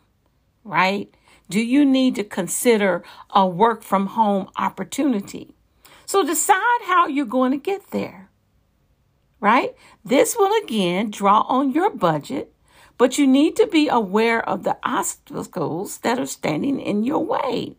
right? 0.62 1.12
Do 1.50 1.60
you 1.60 1.84
need 1.84 2.14
to 2.14 2.24
consider 2.24 3.02
a 3.30 3.46
work 3.46 3.82
from 3.82 4.06
home 4.08 4.48
opportunity? 4.56 5.54
So 6.06 6.24
decide 6.24 6.80
how 6.84 7.08
you're 7.08 7.26
going 7.26 7.50
to 7.50 7.58
get 7.58 7.90
there 7.90 8.30
right? 9.40 9.74
This 10.04 10.36
will 10.36 10.52
again 10.62 11.10
draw 11.10 11.40
on 11.48 11.72
your 11.72 11.90
budget 11.90 12.52
but 12.96 13.18
you 13.18 13.26
need 13.26 13.56
to 13.56 13.66
be 13.66 13.88
aware 13.88 14.48
of 14.48 14.62
the 14.62 14.78
obstacles 14.84 15.98
that 15.98 16.20
are 16.20 16.26
standing 16.26 16.78
in 16.78 17.02
your 17.02 17.24
way 17.24 17.76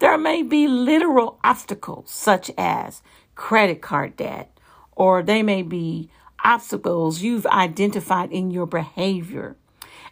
there 0.00 0.18
may 0.18 0.42
be 0.42 0.66
literal 0.66 1.38
obstacles 1.44 2.10
such 2.10 2.50
as 2.58 3.02
credit 3.34 3.82
card 3.82 4.16
debt, 4.16 4.58
or 4.92 5.22
they 5.22 5.42
may 5.42 5.62
be 5.62 6.10
obstacles 6.42 7.22
you've 7.22 7.46
identified 7.46 8.32
in 8.32 8.50
your 8.50 8.66
behavior. 8.66 9.56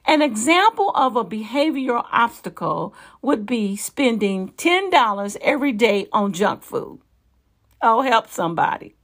An 0.07 0.23
example 0.23 0.91
of 0.91 1.17
a 1.17 1.25
behavioral 1.25 2.07
obstacle 2.13 2.95
would 3.23 3.47
be 3.47 3.77
spending 3.77 4.51
$10 4.53 5.37
every 5.41 5.73
day 5.73 6.07
on 6.13 6.33
junk 6.33 6.63
food. 6.63 7.01
Oh, 7.81 8.03
help 8.03 8.29
somebody. 8.29 8.95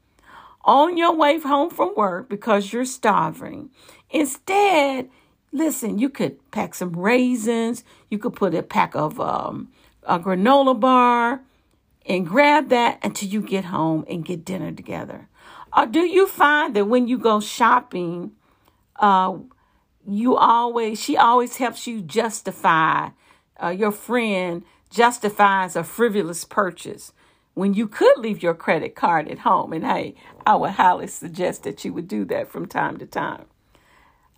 On 0.65 0.97
your 0.97 1.15
way 1.15 1.39
home 1.41 1.71
from 1.71 1.95
work 1.97 2.29
because 2.29 2.73
you're 2.73 2.87
starving. 2.87 3.71
Instead, 4.11 5.11
listen, 5.53 5.99
you 5.99 6.09
could 6.09 6.51
pack 6.51 6.75
some 6.75 6.93
raisins. 6.93 7.85
You 8.11 8.19
could 8.19 8.35
put 8.35 8.55
a 8.55 8.63
pack 8.63 8.95
of 8.95 9.21
um, 9.21 9.69
a 10.05 10.19
granola 10.19 10.79
bar 10.79 11.41
and 12.07 12.27
grab 12.27 12.69
that 12.69 12.99
until 13.03 13.29
you 13.29 13.41
get 13.41 13.67
home 13.67 14.05
and 14.09 14.25
get 14.25 14.45
dinner 14.45 14.73
together? 14.73 15.29
Or 15.77 15.87
do 15.87 16.01
you 16.01 16.27
find 16.27 16.75
that 16.77 16.87
when 16.87 17.09
you 17.09 17.19
go 17.19 17.41
shopping, 17.41 18.33
uh, 18.97 19.39
you 20.07 20.37
always, 20.37 21.03
she 21.03 21.17
always 21.17 21.57
helps 21.57 21.87
you 21.87 22.01
justify, 22.01 23.11
uh, 23.63 23.69
your 23.69 23.93
friend 23.93 24.65
justifies 24.91 25.75
a 25.75 25.83
frivolous 25.83 26.45
purchase 26.45 27.13
when 27.55 27.75
you 27.75 27.89
could 27.89 28.17
leave 28.19 28.43
your 28.43 28.55
credit 28.55 28.95
card 28.95 29.29
at 29.29 29.41
home. 29.41 29.73
And 29.73 29.85
hey, 29.85 30.15
I 30.47 30.57
would 30.57 30.73
highly 30.73 31.07
suggest 31.07 31.63
that 31.65 31.85
you 31.85 31.93
would 31.93 32.09
do 32.09 32.25
that 32.27 32.49
from 32.49 32.67
time 32.67 32.99
to 32.99 33.07
time. 33.07 33.47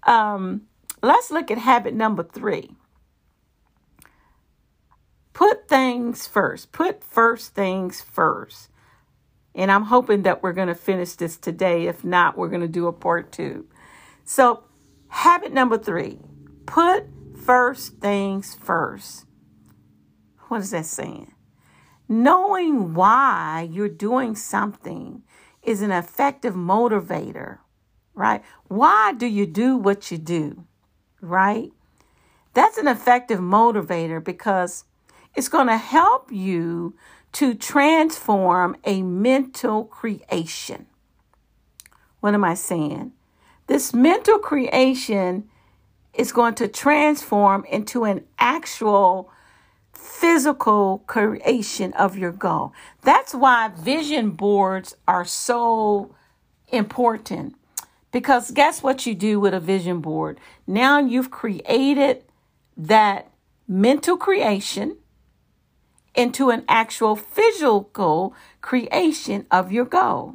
Um, 0.05 0.63
let's 1.03 1.31
look 1.31 1.51
at 1.51 1.59
habit 1.59 1.95
number 1.95 2.23
three. 2.23 2.77
Put 5.37 5.69
things 5.69 6.27
first. 6.27 6.73
Put 6.73 7.05
first 7.05 7.55
things 7.55 8.01
first. 8.01 8.71
And 9.55 9.71
I'm 9.71 9.83
hoping 9.83 10.23
that 10.23 10.43
we're 10.43 10.55
going 10.55 10.69
to 10.69 10.75
finish 10.75 11.13
this 11.13 11.37
today. 11.37 11.89
If 11.89 12.03
not, 12.03 12.39
we're 12.39 12.49
going 12.49 12.63
to 12.63 12.67
do 12.67 12.87
a 12.87 12.93
part 12.95 13.33
two. 13.33 13.67
So, 14.25 14.65
habit 15.09 15.53
number 15.53 15.77
three 15.77 16.21
put 16.65 17.05
first 17.37 17.99
things 17.99 18.55
first. 18.55 19.27
What 20.49 20.63
is 20.63 20.71
that 20.71 20.87
saying? 20.87 21.35
Knowing 22.09 22.95
why 22.95 23.69
you're 23.71 23.91
doing 23.91 24.37
something 24.37 25.23
is 25.63 25.83
an 25.83 25.91
effective 25.91 26.55
motivator, 26.55 27.59
right? 28.15 28.43
Why 28.69 29.13
do 29.13 29.27
you 29.27 29.45
do 29.45 29.77
what 29.77 30.11
you 30.11 30.17
do, 30.17 30.65
right? 31.21 31.73
That's 32.55 32.79
an 32.79 32.89
effective 32.89 33.39
motivator 33.39 34.25
because 34.25 34.86
it's 35.37 35.49
going 35.49 35.67
to 35.67 35.77
help 35.77 36.33
you 36.33 36.95
to 37.33 37.55
transform 37.55 38.77
a 38.85 39.03
mental 39.03 39.85
creation. 39.85 40.87
What 42.21 42.35
am 42.35 42.43
I 42.43 42.55
saying? 42.55 43.13
This 43.67 43.93
mental 43.93 44.39
creation 44.39 45.49
is 46.15 46.33
going 46.33 46.55
to 46.55 46.67
transform 46.67 47.65
into 47.67 48.05
an 48.05 48.25
actual 48.39 49.31
physical 49.93 51.05
creation 51.07 51.93
of 51.93 52.17
your 52.17 52.33
goal. 52.33 52.73
That's 53.03 53.35
why 53.35 53.69
vision 53.69 54.31
boards 54.31 54.97
are 55.07 55.27
so 55.27 56.15
important. 56.69 57.55
Because 58.13 58.51
guess 58.51 58.83
what 58.83 59.05
you 59.05 59.15
do 59.15 59.39
with 59.39 59.53
a 59.53 59.61
vision 59.61 60.01
board? 60.01 60.41
Now 60.67 61.01
you've 61.01 61.31
created 61.31 62.25
that 62.79 63.31
mental 63.69 64.17
creation 64.17 64.97
into 66.17 66.51
an 66.51 66.65
actual 66.69 67.15
physical 67.15 68.35
creation 68.61 69.47
of 69.51 69.71
your 69.71 69.85
goal. 69.85 70.35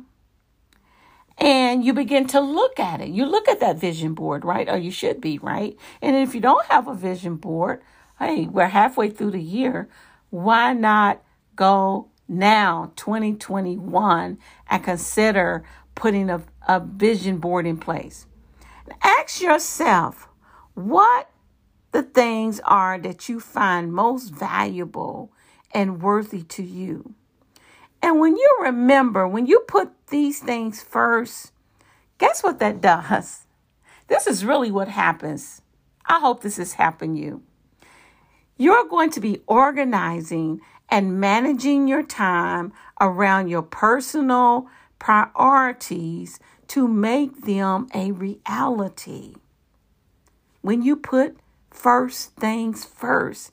And 1.37 1.83
you 1.83 1.93
begin 1.93 2.27
to 2.27 2.39
look 2.39 2.79
at 2.79 3.01
it. 3.01 3.09
You 3.09 3.25
look 3.25 3.47
at 3.49 3.59
that 3.61 3.79
vision 3.79 4.13
board, 4.13 4.45
right? 4.45 4.69
Or 4.69 4.77
you 4.77 4.91
should 4.91 5.19
be, 5.19 5.39
right? 5.39 5.75
And 6.01 6.15
if 6.15 6.35
you 6.35 6.41
don't 6.41 6.65
have 6.67 6.87
a 6.87 6.93
vision 6.93 7.37
board, 7.37 7.81
hey, 8.19 8.45
we're 8.45 8.67
halfway 8.67 9.09
through 9.09 9.31
the 9.31 9.41
year. 9.41 9.89
Why 10.29 10.73
not 10.73 11.23
go 11.55 12.09
now, 12.27 12.93
2021, 12.95 14.37
and 14.69 14.83
consider 14.83 15.63
putting 15.95 16.29
a, 16.29 16.43
a 16.67 16.79
vision 16.79 17.39
board 17.39 17.65
in 17.65 17.77
place? 17.77 18.27
Ask 19.01 19.41
yourself 19.41 20.27
what 20.75 21.31
the 21.91 22.03
things 22.03 22.59
are 22.65 22.99
that 22.99 23.27
you 23.27 23.39
find 23.39 23.91
most 23.91 24.29
valuable 24.29 25.31
and 25.73 26.01
worthy 26.01 26.43
to 26.43 26.63
you. 26.63 27.15
And 28.01 28.19
when 28.19 28.35
you 28.35 28.49
remember, 28.61 29.27
when 29.27 29.45
you 29.45 29.59
put 29.67 29.91
these 30.07 30.39
things 30.39 30.81
first, 30.81 31.51
guess 32.17 32.43
what 32.43 32.59
that 32.59 32.81
does? 32.81 33.45
This 34.07 34.27
is 34.27 34.43
really 34.43 34.71
what 34.71 34.87
happens. 34.87 35.61
I 36.05 36.19
hope 36.19 36.41
this 36.41 36.57
has 36.57 36.73
happened 36.73 37.17
you. 37.17 37.43
You're 38.57 38.85
going 38.85 39.09
to 39.11 39.19
be 39.19 39.41
organizing 39.47 40.61
and 40.89 41.19
managing 41.19 41.87
your 41.87 42.03
time 42.03 42.73
around 42.99 43.47
your 43.47 43.61
personal 43.61 44.67
priorities 44.99 46.39
to 46.67 46.87
make 46.87 47.45
them 47.45 47.87
a 47.93 48.11
reality. 48.11 49.35
When 50.61 50.81
you 50.81 50.95
put 50.95 51.37
first 51.71 52.35
things 52.35 52.85
first, 52.85 53.51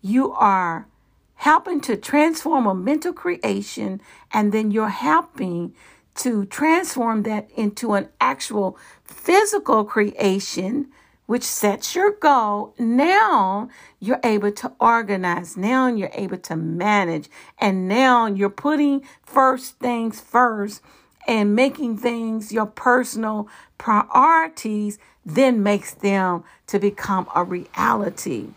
you 0.00 0.32
are 0.32 0.88
helping 1.38 1.80
to 1.80 1.96
transform 1.96 2.66
a 2.66 2.74
mental 2.74 3.12
creation, 3.12 4.00
and 4.32 4.52
then 4.52 4.70
you're 4.70 4.88
helping 4.88 5.72
to 6.16 6.44
transform 6.46 7.22
that 7.22 7.48
into 7.56 7.94
an 7.94 8.08
actual 8.20 8.76
physical 9.04 9.84
creation, 9.84 10.88
which 11.26 11.44
sets 11.44 11.94
your 11.94 12.10
goal. 12.10 12.74
Now 12.76 13.68
you're 14.00 14.20
able 14.24 14.50
to 14.50 14.72
organize. 14.80 15.56
Now 15.56 15.86
you're 15.86 16.10
able 16.12 16.38
to 16.38 16.56
manage. 16.56 17.28
And 17.58 17.86
now 17.86 18.26
you're 18.26 18.50
putting 18.50 19.04
first 19.22 19.78
things 19.78 20.20
first 20.20 20.82
and 21.28 21.54
making 21.54 21.98
things 21.98 22.50
your 22.52 22.66
personal 22.66 23.48
priorities 23.76 24.98
then 25.24 25.62
makes 25.62 25.94
them 25.94 26.42
to 26.66 26.80
become 26.80 27.28
a 27.32 27.44
reality. 27.44 28.48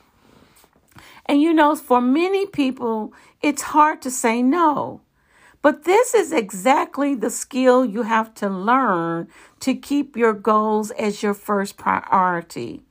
And 1.26 1.42
you 1.42 1.54
know, 1.54 1.76
for 1.76 2.02
many 2.02 2.46
people, 2.46 3.14
it's 3.42 3.62
hard 3.62 4.02
to 4.04 4.12
say 4.12 4.42
no. 4.42 5.02
But 5.62 5.84
this 5.84 6.16
is 6.16 6.32
exactly 6.32 7.14
the 7.14 7.30
skill 7.30 7.86
you 7.86 8.02
have 8.02 8.34
to 8.36 8.50
learn 8.50 9.28
to 9.60 9.76
keep 9.76 10.18
your 10.18 10.34
goals 10.34 10.90
as 10.92 11.22
your 11.22 11.36
first 11.36 11.78
priority. 11.78 12.84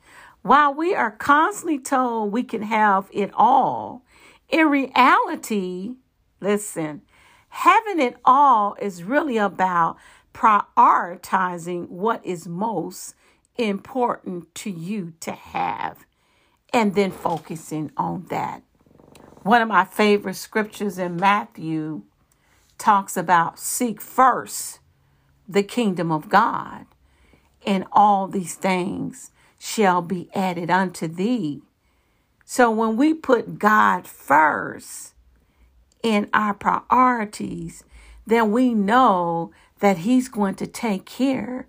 While 0.43 0.75
we 0.75 0.95
are 0.95 1.11
constantly 1.11 1.81
told 1.81 2.33
we 2.33 2.45
can 2.45 2.63
have 2.63 3.09
it 3.13 3.31
all, 3.35 4.05
in 4.49 4.69
reality, 4.69 5.95
listen, 6.41 7.03
having 7.49 8.01
it 8.01 8.17
all 8.25 8.77
is 8.81 9.03
really 9.03 9.37
about 9.37 9.97
prioritizing 10.33 11.89
what 11.89 12.25
is 12.25 12.47
most 12.47 13.15
important 13.59 14.55
to 14.55 14.71
you 14.71 15.13
to 15.21 15.33
have 15.33 16.07
and 16.73 16.95
then 16.95 17.11
focusing 17.11 17.91
on 17.97 18.27
that. 18.31 18.63
One 19.43 19.63
of 19.63 19.69
my 19.69 19.85
favorite 19.85 20.35
scriptures 20.35 20.99
in 20.99 21.17
Matthew 21.17 22.03
talks 22.79 23.17
about 23.17 23.59
seek 23.59 24.01
first 24.01 24.81
the 25.49 25.63
kingdom 25.63 26.13
of 26.13 26.29
God, 26.29 26.87
and 27.67 27.85
all 27.93 28.29
these 28.29 28.55
things 28.55 29.31
shall 29.59 30.01
be 30.01 30.29
added 30.35 30.71
unto 30.71 31.09
thee. 31.09 31.63
So 32.45 32.71
when 32.71 32.97
we 32.97 33.15
put 33.15 33.59
God 33.59 34.07
first 34.07 35.15
in 36.03 36.29
our 36.33 36.55
priorities, 36.55 37.85
then 38.27 38.53
we 38.53 38.75
know 38.75 39.53
that 39.81 39.99
He's 39.99 40.29
going 40.29 40.55
to 40.57 40.67
take 40.67 41.05
care 41.05 41.67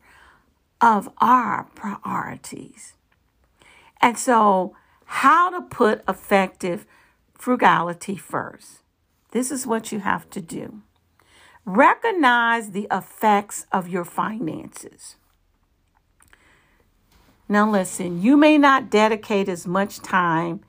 of 0.80 1.10
our 1.20 1.68
priorities. 1.76 2.94
And 4.02 4.18
so 4.18 4.76
how 5.12 5.50
to 5.50 5.62
put 5.62 6.02
effective 6.08 6.86
frugality 7.34 8.16
first. 8.16 8.82
This 9.32 9.52
is 9.52 9.68
what 9.68 9.92
you 9.92 10.00
have 10.00 10.30
to 10.30 10.40
do. 10.40 10.84
Recognize 11.66 12.72
the 12.72 12.88
effects 12.90 13.68
of 13.74 13.90
your 13.90 14.06
finances. 14.06 15.18
Now, 17.50 17.70
listen, 17.70 18.22
you 18.22 18.38
may 18.38 18.58
not 18.58 18.90
dedicate 18.90 19.50
as 19.50 19.68
much 19.68 20.00
time 20.00 20.62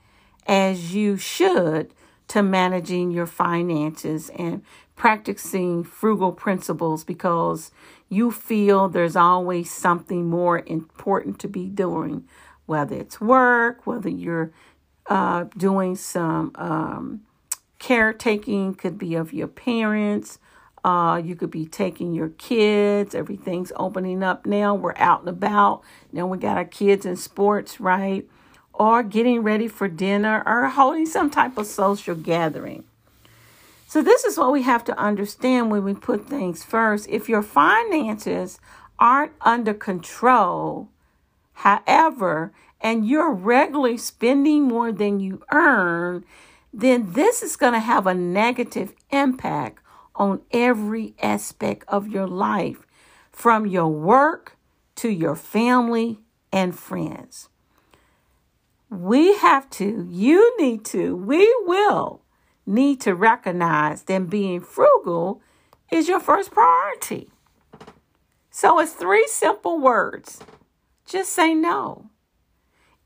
as 0.44 0.92
you 0.92 1.16
should 1.16 1.94
to 2.26 2.42
managing 2.42 3.12
your 3.12 3.26
finances 3.26 4.28
and 4.36 4.64
practicing 4.96 5.84
frugal 5.84 6.32
principles 6.32 7.04
because 7.04 7.70
you 8.08 8.32
feel 8.32 8.88
there's 8.88 9.16
always 9.16 9.70
something 9.70 10.28
more 10.28 10.64
important 10.66 11.38
to 11.38 11.48
be 11.48 11.68
doing 11.68 12.24
whether 12.66 12.96
it's 12.96 13.20
work, 13.20 13.86
whether 13.86 14.08
you're 14.08 14.52
uh, 15.06 15.44
doing 15.56 15.96
some 15.96 16.52
um, 16.54 17.22
caretaking, 17.78 18.74
could 18.74 18.98
be 18.98 19.14
of 19.14 19.32
your 19.32 19.48
parents. 19.48 20.38
Uh, 20.84 21.20
you 21.24 21.36
could 21.36 21.50
be 21.50 21.64
taking 21.64 22.12
your 22.12 22.30
kids. 22.30 23.14
Everything's 23.14 23.72
opening 23.76 24.22
up 24.22 24.46
now. 24.46 24.74
We're 24.74 24.96
out 24.96 25.20
and 25.20 25.28
about. 25.28 25.82
Now 26.10 26.26
we 26.26 26.38
got 26.38 26.56
our 26.56 26.64
kids 26.64 27.06
in 27.06 27.16
sports, 27.16 27.80
right? 27.80 28.28
Or 28.72 29.02
getting 29.02 29.42
ready 29.42 29.68
for 29.68 29.86
dinner 29.86 30.42
or 30.44 30.68
holding 30.68 31.06
some 31.06 31.30
type 31.30 31.56
of 31.56 31.66
social 31.66 32.16
gathering. 32.16 32.84
So, 33.86 34.00
this 34.00 34.24
is 34.24 34.38
what 34.38 34.52
we 34.52 34.62
have 34.62 34.84
to 34.84 34.98
understand 34.98 35.70
when 35.70 35.84
we 35.84 35.92
put 35.92 36.26
things 36.26 36.64
first. 36.64 37.06
If 37.10 37.28
your 37.28 37.42
finances 37.42 38.58
aren't 38.98 39.32
under 39.42 39.74
control, 39.74 40.88
However, 41.52 42.52
and 42.80 43.06
you're 43.06 43.32
regularly 43.32 43.96
spending 43.96 44.64
more 44.64 44.92
than 44.92 45.20
you 45.20 45.42
earn, 45.52 46.24
then 46.72 47.12
this 47.12 47.42
is 47.42 47.56
going 47.56 47.74
to 47.74 47.78
have 47.80 48.06
a 48.06 48.14
negative 48.14 48.94
impact 49.10 49.82
on 50.14 50.40
every 50.50 51.14
aspect 51.22 51.84
of 51.88 52.08
your 52.08 52.26
life, 52.26 52.86
from 53.30 53.66
your 53.66 53.88
work 53.88 54.56
to 54.96 55.08
your 55.08 55.36
family 55.36 56.18
and 56.52 56.78
friends. 56.78 57.48
We 58.90 59.36
have 59.36 59.70
to, 59.70 60.06
you 60.10 60.54
need 60.58 60.84
to, 60.86 61.16
we 61.16 61.52
will 61.64 62.22
need 62.66 63.00
to 63.02 63.14
recognize 63.14 64.02
that 64.02 64.28
being 64.28 64.60
frugal 64.60 65.40
is 65.90 66.08
your 66.08 66.20
first 66.20 66.50
priority. 66.50 67.30
So 68.50 68.78
it's 68.80 68.92
three 68.92 69.26
simple 69.28 69.78
words 69.78 70.40
just 71.12 71.32
say 71.32 71.54
no. 71.54 72.08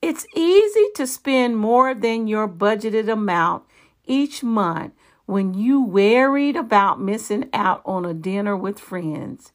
It's 0.01 0.29
easy 0.37 0.87
to 0.95 1.09
spend 1.09 1.57
more 1.57 1.93
than 1.93 2.29
your 2.29 2.49
budgeted 2.49 3.11
amount 3.11 3.65
each 4.05 4.45
month 4.45 4.93
when 5.25 5.55
you 5.55 5.83
worried 5.83 6.55
about 6.55 7.01
missing 7.01 7.49
out 7.53 7.83
on 7.85 8.05
a 8.05 8.15
dinner 8.15 8.57
with 8.57 8.79
friends. 8.79 9.53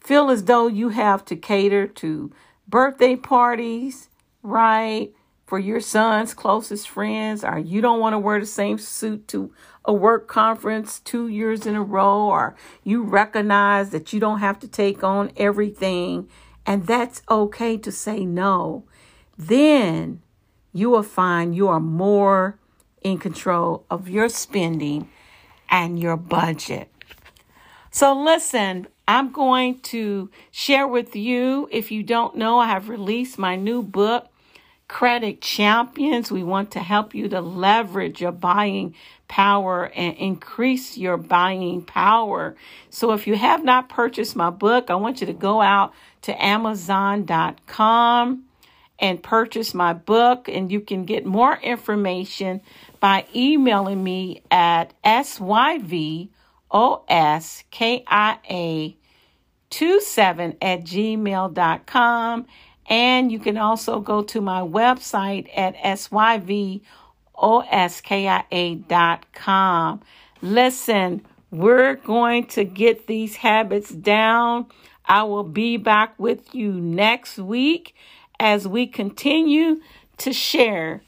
Feel 0.00 0.30
as 0.30 0.44
though 0.44 0.66
you 0.66 0.88
have 0.88 1.24
to 1.26 1.36
cater 1.36 1.86
to 1.86 2.32
birthday 2.66 3.14
parties, 3.14 4.08
right? 4.42 5.12
For 5.46 5.60
your 5.60 5.80
son's 5.80 6.34
closest 6.34 6.88
friends, 6.88 7.44
or 7.44 7.56
you 7.56 7.80
don't 7.80 8.00
want 8.00 8.14
to 8.14 8.18
wear 8.18 8.40
the 8.40 8.46
same 8.46 8.78
suit 8.78 9.28
to 9.28 9.52
a 9.84 9.92
work 9.92 10.26
conference 10.26 10.98
two 10.98 11.28
years 11.28 11.66
in 11.66 11.76
a 11.76 11.82
row, 11.82 12.22
or 12.22 12.56
you 12.82 13.04
recognize 13.04 13.90
that 13.90 14.12
you 14.12 14.18
don't 14.18 14.40
have 14.40 14.58
to 14.60 14.68
take 14.68 15.04
on 15.04 15.30
everything 15.36 16.28
and 16.70 16.86
that's 16.86 17.20
okay 17.28 17.76
to 17.78 17.90
say 17.90 18.24
no, 18.24 18.84
then 19.36 20.22
you 20.72 20.88
will 20.88 21.02
find 21.02 21.52
you 21.52 21.66
are 21.66 21.80
more 21.80 22.60
in 23.02 23.18
control 23.18 23.84
of 23.90 24.08
your 24.08 24.28
spending 24.28 25.10
and 25.68 25.98
your 25.98 26.16
budget. 26.16 26.88
So, 27.90 28.14
listen, 28.16 28.86
I'm 29.08 29.32
going 29.32 29.80
to 29.80 30.30
share 30.52 30.86
with 30.86 31.16
you. 31.16 31.68
If 31.72 31.90
you 31.90 32.04
don't 32.04 32.36
know, 32.36 32.60
I 32.60 32.68
have 32.68 32.88
released 32.88 33.36
my 33.36 33.56
new 33.56 33.82
book, 33.82 34.28
Credit 34.86 35.40
Champions. 35.40 36.30
We 36.30 36.44
want 36.44 36.70
to 36.70 36.80
help 36.80 37.16
you 37.16 37.28
to 37.30 37.40
leverage 37.40 38.20
your 38.20 38.30
buying 38.30 38.94
power 39.26 39.86
and 39.96 40.16
increase 40.16 40.96
your 40.96 41.16
buying 41.16 41.82
power. 41.82 42.54
So, 42.90 43.10
if 43.10 43.26
you 43.26 43.34
have 43.34 43.64
not 43.64 43.88
purchased 43.88 44.36
my 44.36 44.50
book, 44.50 44.88
I 44.88 44.94
want 44.94 45.20
you 45.20 45.26
to 45.26 45.32
go 45.32 45.60
out 45.60 45.92
to 46.22 46.44
Amazon.com 46.44 48.44
and 49.00 49.22
purchase 49.22 49.72
my 49.74 49.94
book, 49.94 50.48
and 50.48 50.70
you 50.70 50.80
can 50.80 51.04
get 51.04 51.24
more 51.24 51.56
information 51.56 52.60
by 53.00 53.24
emailing 53.34 54.04
me 54.04 54.42
at 54.50 54.92
syvoskia27 55.02 56.28
at 60.60 60.84
gmail.com. 60.84 62.46
And 62.86 63.32
you 63.32 63.38
can 63.38 63.56
also 63.56 64.00
go 64.00 64.22
to 64.24 64.40
my 64.40 64.60
website 64.60 65.48
at 65.56 65.76
syvoskia.com. 65.76 66.82
Listen, 70.42 71.26
we're 71.50 71.94
going 71.94 72.46
to 72.46 72.64
get 72.64 73.06
these 73.06 73.36
habits 73.36 73.90
down. 73.90 74.66
I 75.10 75.24
will 75.24 75.42
be 75.42 75.76
back 75.76 76.16
with 76.20 76.54
you 76.54 76.70
next 76.72 77.36
week 77.36 77.96
as 78.38 78.68
we 78.68 78.86
continue 78.86 79.80
to 80.18 80.32
share 80.32 81.02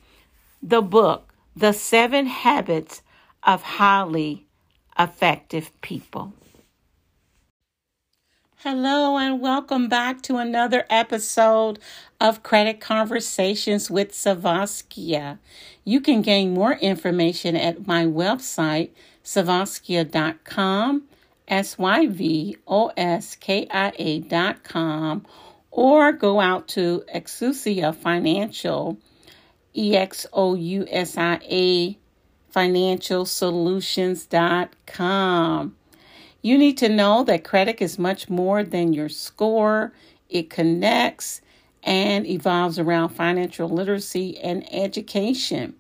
the 0.61 0.83
book, 0.83 1.33
The 1.55 1.71
Seven 1.71 2.27
Habits 2.27 3.03
of 3.45 3.63
Highly 3.63 4.45
Effective 4.99 5.71
People. 5.83 6.33
Hello, 8.57 9.17
and 9.19 9.41
welcome 9.41 9.89
back 9.89 10.21
to 10.23 10.39
another 10.39 10.85
episode 10.91 11.79
of 12.21 12.43
Credit 12.43 12.81
Conversations 12.81 13.89
with 13.89 14.11
Savaskia. 14.11 15.39
You 15.85 16.01
can 16.01 16.23
gain 16.23 16.55
more 16.55 16.73
information 16.73 17.55
at 17.55 17.87
my 17.87 18.05
website, 18.05 18.91
syvoskia.com, 19.23 21.05
S 21.49 21.79
Y 21.79 22.07
V 22.07 22.57
O 22.67 22.93
S 22.97 23.37
K 23.37 23.67
I 23.71 24.55
com 24.63 25.27
or 25.71 26.13
go 26.13 26.39
out 26.39 26.69
to 26.69 27.03
Exousia 27.13 27.95
Financial, 27.95 28.99
E 29.75 29.97
X 29.97 30.27
O 30.33 30.55
U 30.55 30.87
S 30.91 31.17
I 31.17 31.41
A 31.43 31.99
Financial 32.51 33.25
Solutions 33.25 34.27
dot 34.27 34.75
com. 34.87 35.77
You 36.43 36.59
need 36.59 36.77
to 36.79 36.89
know 36.89 37.25
that 37.25 37.45
credit 37.45 37.81
is 37.81 37.99
much 37.99 38.29
more 38.29 38.65
than 38.65 38.93
your 38.93 39.09
score. 39.09 39.93
It 40.29 40.51
connects 40.51 41.41
and 41.83 42.27
evolves 42.27 42.79
around 42.79 43.11
financial 43.11 43.69
literacy 43.69 44.39
and 44.39 44.67
education. 44.73 45.75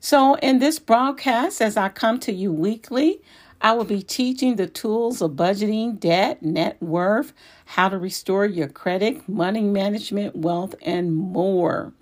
So, 0.00 0.34
in 0.36 0.58
this 0.58 0.78
broadcast, 0.78 1.62
as 1.62 1.76
I 1.76 1.88
come 1.88 2.18
to 2.20 2.32
you 2.32 2.52
weekly, 2.52 3.20
I 3.62 3.72
will 3.74 3.84
be 3.84 4.02
teaching 4.02 4.56
the 4.56 4.66
tools 4.66 5.22
of 5.22 5.32
budgeting, 5.32 6.00
debt, 6.00 6.42
net 6.42 6.82
worth, 6.82 7.32
how 7.64 7.88
to 7.88 7.96
restore 7.96 8.44
your 8.44 8.66
credit, 8.66 9.28
money 9.28 9.62
management, 9.62 10.34
wealth, 10.34 10.74
and 10.82 11.14
more. 11.14 11.92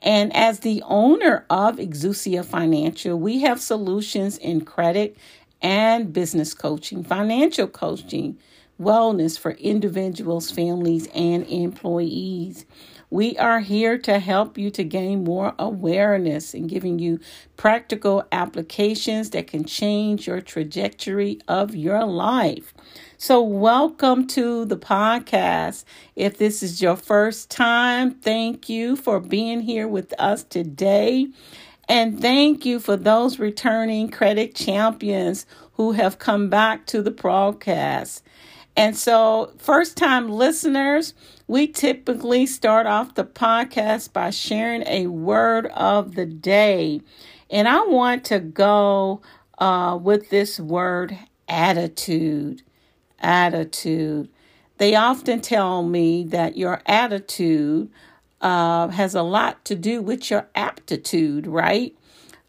And 0.00 0.34
as 0.36 0.60
the 0.60 0.82
owner 0.86 1.46
of 1.48 1.76
Exousia 1.76 2.44
Financial, 2.44 3.18
we 3.18 3.40
have 3.40 3.62
solutions 3.62 4.36
in 4.36 4.60
credit 4.66 5.16
and 5.62 6.12
business 6.12 6.52
coaching, 6.52 7.02
financial 7.02 7.66
coaching, 7.66 8.38
wellness 8.78 9.38
for 9.38 9.52
individuals, 9.52 10.50
families, 10.50 11.08
and 11.14 11.46
employees. 11.46 12.66
We 13.12 13.36
are 13.38 13.58
here 13.58 13.98
to 13.98 14.20
help 14.20 14.56
you 14.56 14.70
to 14.70 14.84
gain 14.84 15.24
more 15.24 15.52
awareness 15.58 16.54
and 16.54 16.68
giving 16.68 17.00
you 17.00 17.18
practical 17.56 18.22
applications 18.30 19.30
that 19.30 19.48
can 19.48 19.64
change 19.64 20.28
your 20.28 20.40
trajectory 20.40 21.40
of 21.48 21.74
your 21.74 22.04
life. 22.04 22.72
So, 23.18 23.42
welcome 23.42 24.28
to 24.28 24.64
the 24.64 24.76
podcast. 24.76 25.84
If 26.14 26.38
this 26.38 26.62
is 26.62 26.80
your 26.80 26.94
first 26.94 27.50
time, 27.50 28.12
thank 28.12 28.68
you 28.68 28.94
for 28.94 29.18
being 29.18 29.62
here 29.62 29.88
with 29.88 30.14
us 30.20 30.44
today. 30.44 31.26
And 31.88 32.20
thank 32.20 32.64
you 32.64 32.78
for 32.78 32.96
those 32.96 33.40
returning 33.40 34.08
credit 34.10 34.54
champions 34.54 35.46
who 35.72 35.92
have 35.92 36.20
come 36.20 36.48
back 36.48 36.86
to 36.86 37.02
the 37.02 37.10
broadcast. 37.10 38.22
And 38.76 38.96
so, 38.96 39.52
first 39.58 39.96
time 39.96 40.28
listeners, 40.30 41.14
we 41.46 41.66
typically 41.66 42.46
start 42.46 42.86
off 42.86 43.14
the 43.14 43.24
podcast 43.24 44.12
by 44.12 44.30
sharing 44.30 44.84
a 44.86 45.08
word 45.08 45.66
of 45.66 46.14
the 46.14 46.26
day. 46.26 47.02
And 47.50 47.68
I 47.68 47.82
want 47.84 48.24
to 48.26 48.38
go 48.40 49.20
uh, 49.58 49.98
with 50.00 50.30
this 50.30 50.58
word 50.60 51.18
attitude. 51.48 52.62
Attitude. 53.20 54.28
They 54.78 54.94
often 54.94 55.40
tell 55.40 55.82
me 55.82 56.24
that 56.24 56.56
your 56.56 56.80
attitude 56.86 57.90
uh, 58.40 58.88
has 58.88 59.14
a 59.14 59.22
lot 59.22 59.64
to 59.66 59.74
do 59.74 60.00
with 60.00 60.30
your 60.30 60.48
aptitude, 60.54 61.46
right? 61.46 61.94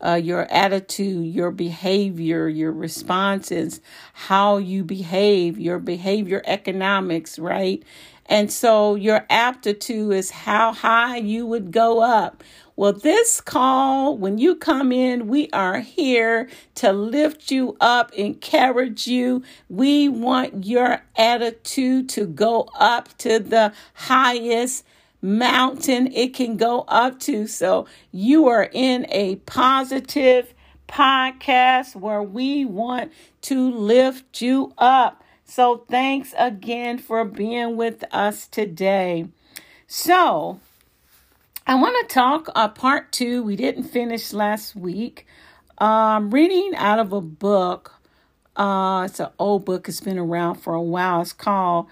Uh, 0.05 0.15
your 0.15 0.51
attitude, 0.51 1.27
your 1.27 1.51
behavior, 1.51 2.49
your 2.49 2.71
responses, 2.71 3.81
how 4.13 4.57
you 4.57 4.83
behave, 4.83 5.59
your 5.59 5.79
behavior 5.79 6.41
economics, 6.45 7.39
right? 7.39 7.83
And 8.27 8.51
so 8.51 8.95
your 8.95 9.25
aptitude 9.29 10.13
is 10.13 10.31
how 10.31 10.73
high 10.73 11.17
you 11.17 11.45
would 11.45 11.71
go 11.71 12.01
up. 12.01 12.43
Well, 12.77 12.93
this 12.93 13.41
call, 13.41 14.17
when 14.17 14.37
you 14.39 14.55
come 14.55 14.91
in, 14.91 15.27
we 15.27 15.49
are 15.51 15.81
here 15.81 16.49
to 16.75 16.93
lift 16.93 17.51
you 17.51 17.77
up, 17.81 18.13
encourage 18.13 19.07
you. 19.07 19.43
We 19.69 20.09
want 20.09 20.65
your 20.65 21.03
attitude 21.17 22.09
to 22.09 22.25
go 22.25 22.69
up 22.75 23.15
to 23.19 23.39
the 23.39 23.73
highest 23.93 24.85
mountain 25.21 26.11
it 26.13 26.33
can 26.33 26.57
go 26.57 26.81
up 26.87 27.19
to. 27.21 27.47
So 27.47 27.87
you 28.11 28.47
are 28.47 28.69
in 28.71 29.05
a 29.09 29.35
positive 29.37 30.53
podcast 30.87 31.95
where 31.95 32.23
we 32.23 32.65
want 32.65 33.11
to 33.41 33.71
lift 33.71 34.41
you 34.41 34.73
up. 34.77 35.23
So 35.45 35.85
thanks 35.89 36.33
again 36.37 36.97
for 36.97 37.25
being 37.25 37.75
with 37.75 38.03
us 38.11 38.47
today. 38.47 39.27
So 39.87 40.59
I 41.67 41.75
want 41.75 42.07
to 42.07 42.13
talk 42.13 42.49
uh, 42.55 42.69
part 42.69 43.11
two. 43.11 43.43
We 43.43 43.55
didn't 43.55 43.83
finish 43.83 44.33
last 44.33 44.75
week. 44.75 45.25
Um, 45.77 46.31
reading 46.31 46.73
out 46.75 46.99
of 46.99 47.13
a 47.13 47.21
book. 47.21 47.93
Uh, 48.55 49.03
it's 49.05 49.19
an 49.19 49.29
old 49.39 49.65
book. 49.65 49.87
It's 49.87 50.01
been 50.01 50.17
around 50.17 50.55
for 50.55 50.73
a 50.73 50.81
while. 50.81 51.21
It's 51.21 51.33
called 51.33 51.87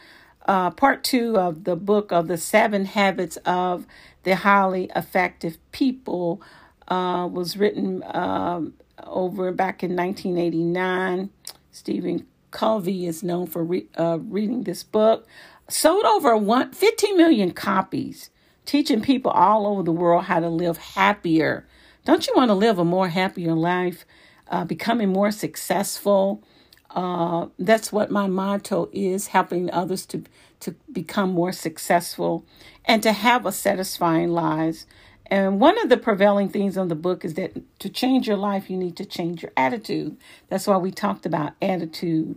uh, 0.49 0.71
part 0.71 1.03
two 1.03 1.37
of 1.37 1.65
the 1.65 1.75
book 1.75 2.11
of 2.11 2.27
the 2.27 2.37
seven 2.37 2.85
habits 2.85 3.37
of 3.45 3.85
the 4.23 4.35
highly 4.35 4.89
effective 4.95 5.59
people 5.71 6.41
uh, 6.87 7.29
was 7.31 7.55
written 7.55 8.03
um, 8.15 8.73
over 9.05 9.51
back 9.51 9.83
in 9.83 9.95
1989. 9.95 11.29
Stephen 11.71 12.25
Covey 12.49 13.05
is 13.05 13.21
known 13.21 13.45
for 13.45 13.63
re- 13.63 13.89
uh, 13.99 14.17
reading 14.23 14.63
this 14.63 14.81
book. 14.81 15.27
Sold 15.69 16.05
over 16.05 16.35
one, 16.35 16.71
15 16.71 17.15
million 17.15 17.51
copies, 17.51 18.31
teaching 18.65 19.01
people 19.03 19.29
all 19.29 19.67
over 19.67 19.83
the 19.83 19.91
world 19.91 20.25
how 20.25 20.39
to 20.39 20.49
live 20.49 20.77
happier. 20.77 21.67
Don't 22.05 22.25
you 22.25 22.33
want 22.35 22.49
to 22.49 22.55
live 22.55 22.79
a 22.79 22.85
more 22.85 23.09
happier 23.09 23.53
life, 23.53 24.03
uh, 24.49 24.65
becoming 24.65 25.09
more 25.09 25.29
successful? 25.29 26.43
Uh, 26.91 27.47
that's 27.59 27.91
what 27.91 28.11
my 28.11 28.27
motto 28.27 28.89
is 28.91 29.27
helping 29.27 29.69
others 29.71 30.05
to, 30.07 30.23
to 30.59 30.75
become 30.91 31.31
more 31.31 31.51
successful 31.51 32.45
and 32.85 33.03
to 33.03 33.11
have 33.11 33.45
a 33.45 33.51
satisfying 33.51 34.29
lives. 34.29 34.85
And 35.27 35.59
one 35.59 35.79
of 35.79 35.89
the 35.89 35.97
prevailing 35.97 36.49
things 36.49 36.77
on 36.77 36.87
the 36.87 36.95
book 36.95 37.23
is 37.23 37.35
that 37.35 37.53
to 37.79 37.89
change 37.89 38.27
your 38.27 38.37
life, 38.37 38.69
you 38.69 38.77
need 38.77 38.97
to 38.97 39.05
change 39.05 39.43
your 39.43 39.51
attitude. 39.55 40.17
That's 40.49 40.65
why 40.65 40.77
we 40.77 40.91
talked 40.91 41.25
about 41.25 41.53
attitude. 41.61 42.35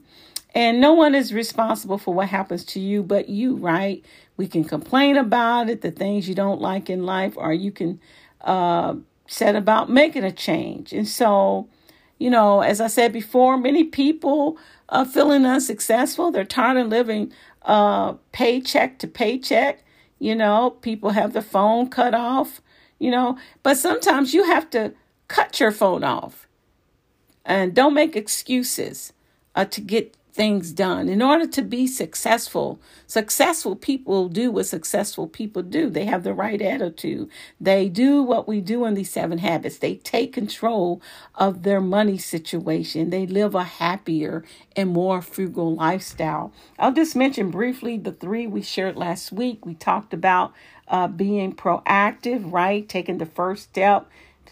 And 0.54 0.80
no 0.80 0.92
one 0.92 1.14
is 1.14 1.32
responsible 1.32 1.96
for 1.96 2.12
what 2.12 2.28
happens 2.28 2.64
to 2.66 2.80
you 2.80 3.02
but 3.02 3.30
you, 3.30 3.56
right? 3.56 4.04
We 4.36 4.46
can 4.46 4.64
complain 4.64 5.16
about 5.16 5.70
it, 5.70 5.80
the 5.80 5.90
things 5.90 6.28
you 6.28 6.34
don't 6.34 6.60
like 6.60 6.90
in 6.90 7.06
life, 7.06 7.34
or 7.36 7.54
you 7.54 7.72
can 7.72 8.00
uh, 8.42 8.96
set 9.26 9.56
about 9.56 9.88
making 9.88 10.24
a 10.24 10.32
change. 10.32 10.92
And 10.92 11.08
so, 11.08 11.68
you 12.22 12.30
know, 12.30 12.60
as 12.60 12.80
I 12.80 12.86
said 12.86 13.12
before, 13.12 13.56
many 13.56 13.82
people 13.82 14.56
are 14.88 15.04
feeling 15.04 15.44
unsuccessful. 15.44 16.30
They're 16.30 16.44
tired 16.44 16.76
of 16.76 16.86
living 16.86 17.32
uh, 17.62 18.12
paycheck 18.30 19.00
to 19.00 19.08
paycheck. 19.08 19.82
You 20.20 20.36
know, 20.36 20.70
people 20.82 21.10
have 21.10 21.32
the 21.32 21.42
phone 21.42 21.88
cut 21.88 22.14
off, 22.14 22.60
you 23.00 23.10
know, 23.10 23.38
but 23.64 23.76
sometimes 23.76 24.34
you 24.34 24.44
have 24.44 24.70
to 24.70 24.94
cut 25.26 25.58
your 25.58 25.72
phone 25.72 26.04
off 26.04 26.46
and 27.44 27.74
don't 27.74 27.92
make 27.92 28.14
excuses 28.14 29.12
uh, 29.56 29.64
to 29.64 29.80
get 29.80 30.16
things 30.32 30.72
done. 30.72 31.08
In 31.08 31.22
order 31.22 31.46
to 31.46 31.62
be 31.62 31.86
successful, 31.86 32.80
successful 33.06 33.76
people 33.76 34.28
do 34.28 34.50
what 34.50 34.66
successful 34.66 35.28
people 35.28 35.62
do. 35.62 35.90
They 35.90 36.06
have 36.06 36.24
the 36.24 36.34
right 36.34 36.60
attitude. 36.60 37.28
They 37.60 37.88
do 37.88 38.22
what 38.22 38.48
we 38.48 38.60
do 38.60 38.84
in 38.86 38.94
these 38.94 39.10
seven 39.10 39.38
habits. 39.38 39.78
They 39.78 39.96
take 39.96 40.32
control 40.32 41.02
of 41.34 41.64
their 41.64 41.80
money 41.80 42.18
situation. 42.18 43.10
They 43.10 43.26
live 43.26 43.54
a 43.54 43.64
happier 43.64 44.44
and 44.76 44.90
more 44.90 45.22
frugal 45.22 45.74
lifestyle. 45.74 46.52
I'll 46.78 46.92
just 46.92 47.16
mention 47.16 47.50
briefly 47.50 47.98
the 47.98 48.12
three 48.12 48.46
we 48.46 48.62
shared 48.62 48.96
last 48.96 49.32
week. 49.32 49.66
We 49.66 49.74
talked 49.74 50.14
about 50.14 50.54
uh, 50.88 51.08
being 51.08 51.54
proactive, 51.54 52.52
right? 52.52 52.88
Taking 52.88 53.18
the 53.18 53.26
first 53.26 53.64
step 53.64 54.08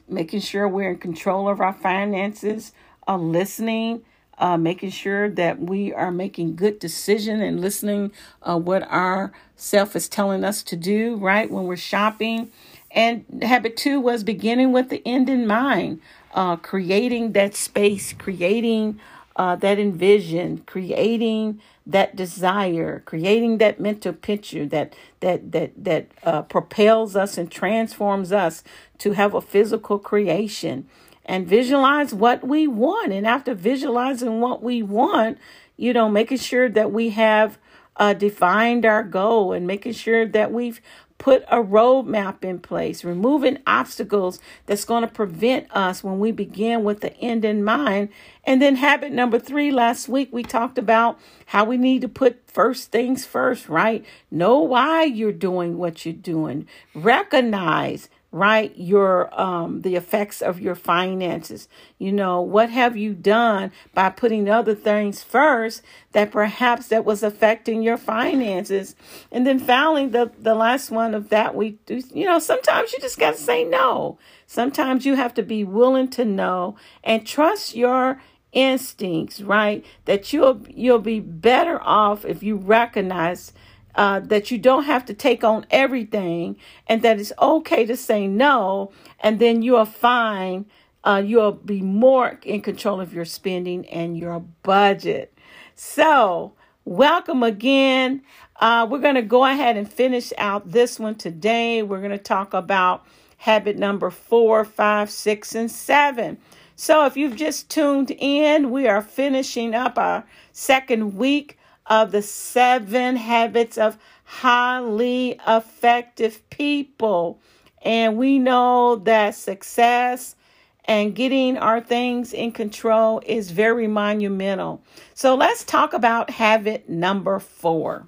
making 0.08 0.40
sure 0.40 0.68
we're 0.68 0.90
in 0.90 0.98
control 0.98 1.48
of 1.48 1.60
our 1.60 1.72
finances, 1.72 2.72
uh, 3.08 3.16
listening, 3.16 4.02
uh, 4.40 4.58
making 4.58 4.90
sure 4.90 5.30
that 5.30 5.60
we 5.60 5.94
are 5.94 6.12
making 6.12 6.56
good 6.56 6.80
decision 6.80 7.42
and 7.42 7.60
listening 7.60 8.12
uh, 8.42 8.58
what 8.58 8.82
our 8.90 9.32
self 9.56 9.96
is 9.96 10.08
telling 10.08 10.44
us 10.44 10.64
to 10.64 10.76
do, 10.76 11.16
right, 11.16 11.50
when 11.50 11.66
we're 11.66 11.76
shopping. 11.76 12.50
And 12.90 13.24
habit 13.42 13.76
two 13.76 14.00
was 14.00 14.24
beginning 14.24 14.72
with 14.72 14.90
the 14.90 15.06
end 15.06 15.30
in 15.30 15.46
mind, 15.46 16.00
uh, 16.34 16.56
creating 16.56 17.32
that 17.32 17.54
space, 17.56 18.14
creating 18.14 19.00
uh, 19.36 19.56
that 19.58 19.78
envision, 19.78 20.64
creating 20.66 21.60
that 21.86 22.16
desire, 22.16 23.02
creating 23.06 23.58
that 23.58 23.80
mental 23.80 24.14
picture 24.14 24.66
that 24.66 24.94
that 25.20 25.52
that 25.52 25.72
that 25.84 26.08
uh, 26.24 26.42
propels 26.42 27.16
us 27.16 27.38
and 27.38 27.50
transforms 27.52 28.32
us 28.32 28.64
to 28.98 29.12
have 29.12 29.34
a 29.34 29.42
physical 29.42 29.98
creation 30.00 30.88
and 31.24 31.46
visualize 31.46 32.14
what 32.14 32.46
we 32.46 32.66
want. 32.66 33.12
And 33.12 33.26
after 33.26 33.54
visualizing 33.54 34.40
what 34.40 34.62
we 34.62 34.82
want, 34.82 35.38
you 35.76 35.92
know, 35.92 36.08
making 36.08 36.38
sure 36.38 36.68
that 36.68 36.92
we 36.92 37.10
have 37.10 37.58
uh, 37.96 38.14
defined 38.14 38.84
our 38.84 39.02
goal 39.02 39.52
and 39.52 39.66
making 39.66 39.92
sure 39.92 40.26
that 40.26 40.52
we've 40.52 40.80
put 41.20 41.44
a 41.48 41.58
roadmap 41.58 42.42
in 42.42 42.58
place, 42.58 43.04
removing 43.04 43.58
obstacles 43.66 44.40
that's 44.64 44.86
going 44.86 45.02
to 45.02 45.06
prevent 45.06 45.70
us 45.70 46.02
when 46.02 46.18
we 46.18 46.32
begin 46.32 46.82
with 46.82 47.00
the 47.00 47.14
end 47.18 47.44
in 47.44 47.62
mind. 47.62 48.08
And 48.44 48.60
then, 48.60 48.76
habit 48.76 49.12
number 49.12 49.38
three, 49.38 49.70
last 49.70 50.08
week 50.08 50.30
we 50.32 50.42
talked 50.42 50.78
about 50.78 51.20
how 51.46 51.64
we 51.64 51.76
need 51.76 52.00
to 52.00 52.08
put 52.08 52.50
first 52.50 52.90
things 52.90 53.26
first, 53.26 53.68
right? 53.68 54.02
Know 54.30 54.60
why 54.60 55.04
you're 55.04 55.30
doing 55.30 55.76
what 55.76 56.06
you're 56.06 56.14
doing, 56.14 56.66
recognize 56.94 58.08
right? 58.32 58.72
Your 58.76 59.28
um 59.38 59.82
the 59.82 59.96
effects 59.96 60.40
of 60.40 60.60
your 60.60 60.74
finances. 60.74 61.68
You 61.98 62.12
know 62.12 62.40
what 62.40 62.70
have 62.70 62.96
you 62.96 63.12
done 63.14 63.72
by 63.92 64.10
putting 64.10 64.48
other 64.48 64.74
things 64.74 65.22
first 65.22 65.82
that 66.12 66.30
perhaps 66.30 66.88
that 66.88 67.04
was 67.04 67.22
affecting 67.22 67.82
your 67.82 67.96
finances? 67.96 68.94
And 69.32 69.46
then 69.46 69.58
finally 69.58 70.06
the 70.06 70.30
the 70.38 70.54
last 70.54 70.90
one 70.90 71.14
of 71.14 71.28
that 71.30 71.54
we 71.54 71.70
do 71.86 72.02
you 72.12 72.24
know 72.24 72.38
sometimes 72.38 72.92
you 72.92 73.00
just 73.00 73.18
got 73.18 73.32
to 73.32 73.40
say 73.40 73.64
no. 73.64 74.18
Sometimes 74.46 75.06
you 75.06 75.14
have 75.14 75.34
to 75.34 75.42
be 75.42 75.64
willing 75.64 76.08
to 76.10 76.24
know 76.24 76.76
and 77.02 77.26
trust 77.26 77.74
your 77.74 78.20
instincts 78.52 79.40
right? 79.40 79.84
That 80.04 80.32
you'll 80.32 80.60
you'll 80.68 80.98
be 81.00 81.20
better 81.20 81.80
off 81.82 82.24
if 82.24 82.42
you 82.44 82.56
recognize 82.56 83.52
uh, 84.00 84.18
that 84.18 84.50
you 84.50 84.56
don't 84.56 84.84
have 84.84 85.04
to 85.04 85.12
take 85.12 85.44
on 85.44 85.66
everything 85.70 86.56
and 86.86 87.02
that 87.02 87.20
it's 87.20 87.34
okay 87.38 87.84
to 87.84 87.94
say 87.94 88.26
no, 88.26 88.90
and 89.20 89.38
then 89.38 89.60
you 89.60 89.76
are 89.76 89.84
fine. 89.84 90.64
Uh, 91.04 91.22
you'll 91.22 91.52
be 91.52 91.82
more 91.82 92.40
in 92.44 92.62
control 92.62 92.98
of 92.98 93.12
your 93.12 93.26
spending 93.26 93.86
and 93.90 94.16
your 94.16 94.40
budget. 94.62 95.34
So, 95.74 96.54
welcome 96.86 97.42
again. 97.42 98.22
Uh, 98.58 98.86
we're 98.90 99.00
going 99.00 99.16
to 99.16 99.22
go 99.22 99.44
ahead 99.44 99.76
and 99.76 99.92
finish 99.92 100.32
out 100.38 100.72
this 100.72 100.98
one 100.98 101.16
today. 101.16 101.82
We're 101.82 102.00
going 102.00 102.10
to 102.10 102.16
talk 102.16 102.54
about 102.54 103.04
habit 103.36 103.76
number 103.76 104.08
four, 104.08 104.64
five, 104.64 105.10
six, 105.10 105.54
and 105.54 105.70
seven. 105.70 106.38
So, 106.74 107.04
if 107.04 107.18
you've 107.18 107.36
just 107.36 107.68
tuned 107.68 108.12
in, 108.12 108.70
we 108.70 108.88
are 108.88 109.02
finishing 109.02 109.74
up 109.74 109.98
our 109.98 110.24
second 110.54 111.18
week 111.18 111.58
of 111.90 112.12
the 112.12 112.22
seven 112.22 113.16
habits 113.16 113.76
of 113.76 113.98
highly 114.24 115.38
effective 115.46 116.48
people. 116.48 117.40
And 117.82 118.16
we 118.16 118.38
know 118.38 118.96
that 118.96 119.34
success 119.34 120.36
and 120.84 121.14
getting 121.14 121.58
our 121.58 121.80
things 121.80 122.32
in 122.32 122.52
control 122.52 123.20
is 123.26 123.50
very 123.50 123.88
monumental. 123.88 124.82
So 125.14 125.34
let's 125.34 125.64
talk 125.64 125.92
about 125.92 126.30
habit 126.30 126.88
number 126.88 127.40
four. 127.40 128.06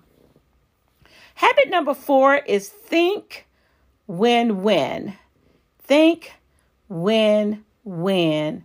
Habit 1.34 1.68
number 1.68 1.94
four 1.94 2.36
is 2.36 2.68
think 2.68 3.46
win 4.06 4.62
win. 4.62 5.14
Think 5.80 6.32
win 6.88 7.64
win. 7.82 8.64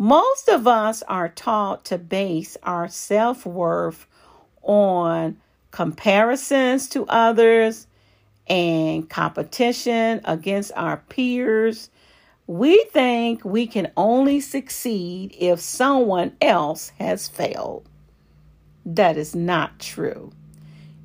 Most 0.00 0.48
of 0.48 0.68
us 0.68 1.02
are 1.08 1.28
taught 1.28 1.84
to 1.86 1.98
base 1.98 2.56
our 2.62 2.86
self 2.86 3.44
worth 3.44 4.06
on 4.62 5.38
comparisons 5.72 6.88
to 6.90 7.04
others 7.06 7.88
and 8.46 9.10
competition 9.10 10.20
against 10.24 10.70
our 10.76 10.98
peers. 11.08 11.90
We 12.46 12.84
think 12.92 13.44
we 13.44 13.66
can 13.66 13.90
only 13.96 14.38
succeed 14.38 15.34
if 15.36 15.58
someone 15.58 16.36
else 16.40 16.92
has 17.00 17.26
failed. 17.26 17.88
That 18.86 19.16
is 19.16 19.34
not 19.34 19.80
true. 19.80 20.30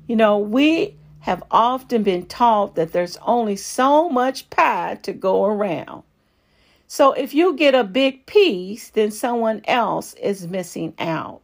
You 0.06 0.14
know, 0.14 0.38
we 0.38 0.94
have 1.20 1.42
often 1.50 2.04
been 2.04 2.26
taught 2.26 2.76
that 2.76 2.92
there's 2.92 3.18
only 3.26 3.56
so 3.56 4.08
much 4.08 4.48
pie 4.50 5.00
to 5.02 5.12
go 5.12 5.46
around. 5.46 6.04
So 6.86 7.12
if 7.12 7.34
you 7.34 7.54
get 7.54 7.74
a 7.74 7.84
big 7.84 8.26
piece, 8.26 8.90
then 8.90 9.10
someone 9.10 9.62
else 9.64 10.14
is 10.14 10.46
missing 10.46 10.94
out. 10.98 11.40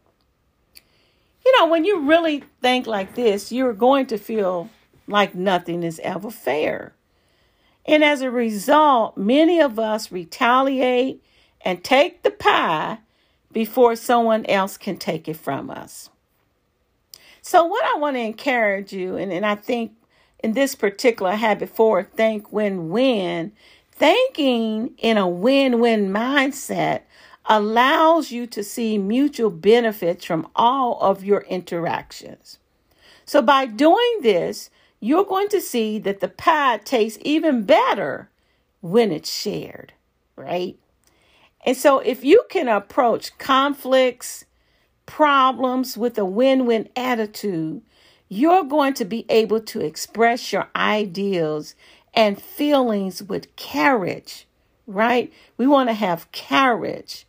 You 1.44 1.59
know, 1.59 1.68
when 1.68 1.85
you 1.85 2.00
really 2.00 2.44
think 2.61 2.87
like 2.87 3.14
this, 3.14 3.50
you're 3.50 3.72
going 3.72 4.07
to 4.07 4.18
feel 4.18 4.70
like 5.07 5.35
nothing 5.35 5.83
is 5.83 6.00
ever 6.05 6.31
fair. 6.31 6.94
And 7.87 8.05
as 8.05 8.20
a 8.20 8.31
result, 8.31 9.16
many 9.16 9.61
of 9.61 9.79
us 9.79 10.12
retaliate 10.12 11.22
and 11.62 11.83
take 11.83 12.22
the 12.22 12.31
pie 12.31 12.98
before 13.53 13.96
someone 13.96 14.46
else 14.46 14.76
can 14.76 14.96
take 14.96 15.29
it 15.29 15.37
from 15.37 15.70
us. 15.70 16.11
So, 17.42 17.64
what 17.64 17.85
I 17.85 17.98
want 17.98 18.16
to 18.16 18.20
encourage 18.20 18.92
you, 18.92 19.16
and, 19.16 19.33
and 19.33 19.44
I 19.44 19.55
think 19.55 19.92
in 20.42 20.53
this 20.53 20.74
particular 20.74 21.33
habit 21.33 21.70
four, 21.70 22.03
think 22.03 22.53
win 22.53 22.90
win, 22.90 23.53
Thinking 24.01 24.95
in 24.97 25.19
a 25.19 25.29
win 25.29 25.79
win 25.79 26.09
mindset 26.09 27.03
allows 27.45 28.31
you 28.31 28.47
to 28.47 28.65
see 28.65 28.97
mutual 28.97 29.51
benefits 29.51 30.25
from 30.25 30.49
all 30.57 30.99
of 31.03 31.23
your 31.23 31.43
interactions. 31.43 32.59
So, 33.27 33.43
by 33.43 33.67
doing 33.67 34.21
this, 34.23 34.71
you're 35.01 35.27
going 35.27 35.51
to 35.51 35.61
see 35.61 35.99
that 35.99 36.21
the 36.21 36.29
pie 36.29 36.79
tastes 36.79 37.19
even 37.27 37.65
better 37.65 38.31
when 38.81 39.13
it's 39.13 39.31
shared, 39.31 39.93
right? 40.35 40.79
And 41.67 41.77
so, 41.77 41.99
if 41.99 42.25
you 42.25 42.45
can 42.49 42.69
approach 42.69 43.37
conflicts, 43.37 44.47
problems 45.05 45.99
with 45.99 46.17
a 46.17 46.25
win 46.25 46.65
win 46.65 46.89
attitude, 46.97 47.83
you're 48.31 48.65
going 48.65 48.95
to 48.95 49.05
be 49.05 49.27
able 49.29 49.61
to 49.61 49.85
express 49.85 50.55
your 50.55 50.71
ideals 50.75 51.75
and 52.14 52.40
feelings 52.40 53.23
with 53.23 53.55
courage, 53.57 54.46
right? 54.87 55.33
We 55.57 55.66
want 55.66 55.88
to 55.88 55.94
have 55.94 56.31
courage 56.33 57.27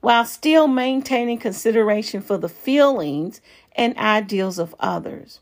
while 0.00 0.24
still 0.24 0.68
maintaining 0.68 1.38
consideration 1.38 2.20
for 2.20 2.36
the 2.36 2.48
feelings 2.48 3.40
and 3.74 3.96
ideals 3.96 4.58
of 4.58 4.74
others. 4.78 5.40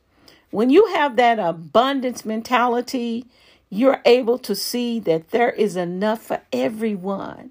When 0.50 0.70
you 0.70 0.86
have 0.94 1.16
that 1.16 1.38
abundance 1.38 2.24
mentality, 2.24 3.26
you're 3.70 4.02
able 4.04 4.38
to 4.38 4.54
see 4.54 5.00
that 5.00 5.30
there 5.30 5.50
is 5.50 5.76
enough 5.76 6.22
for 6.22 6.42
everyone. 6.52 7.50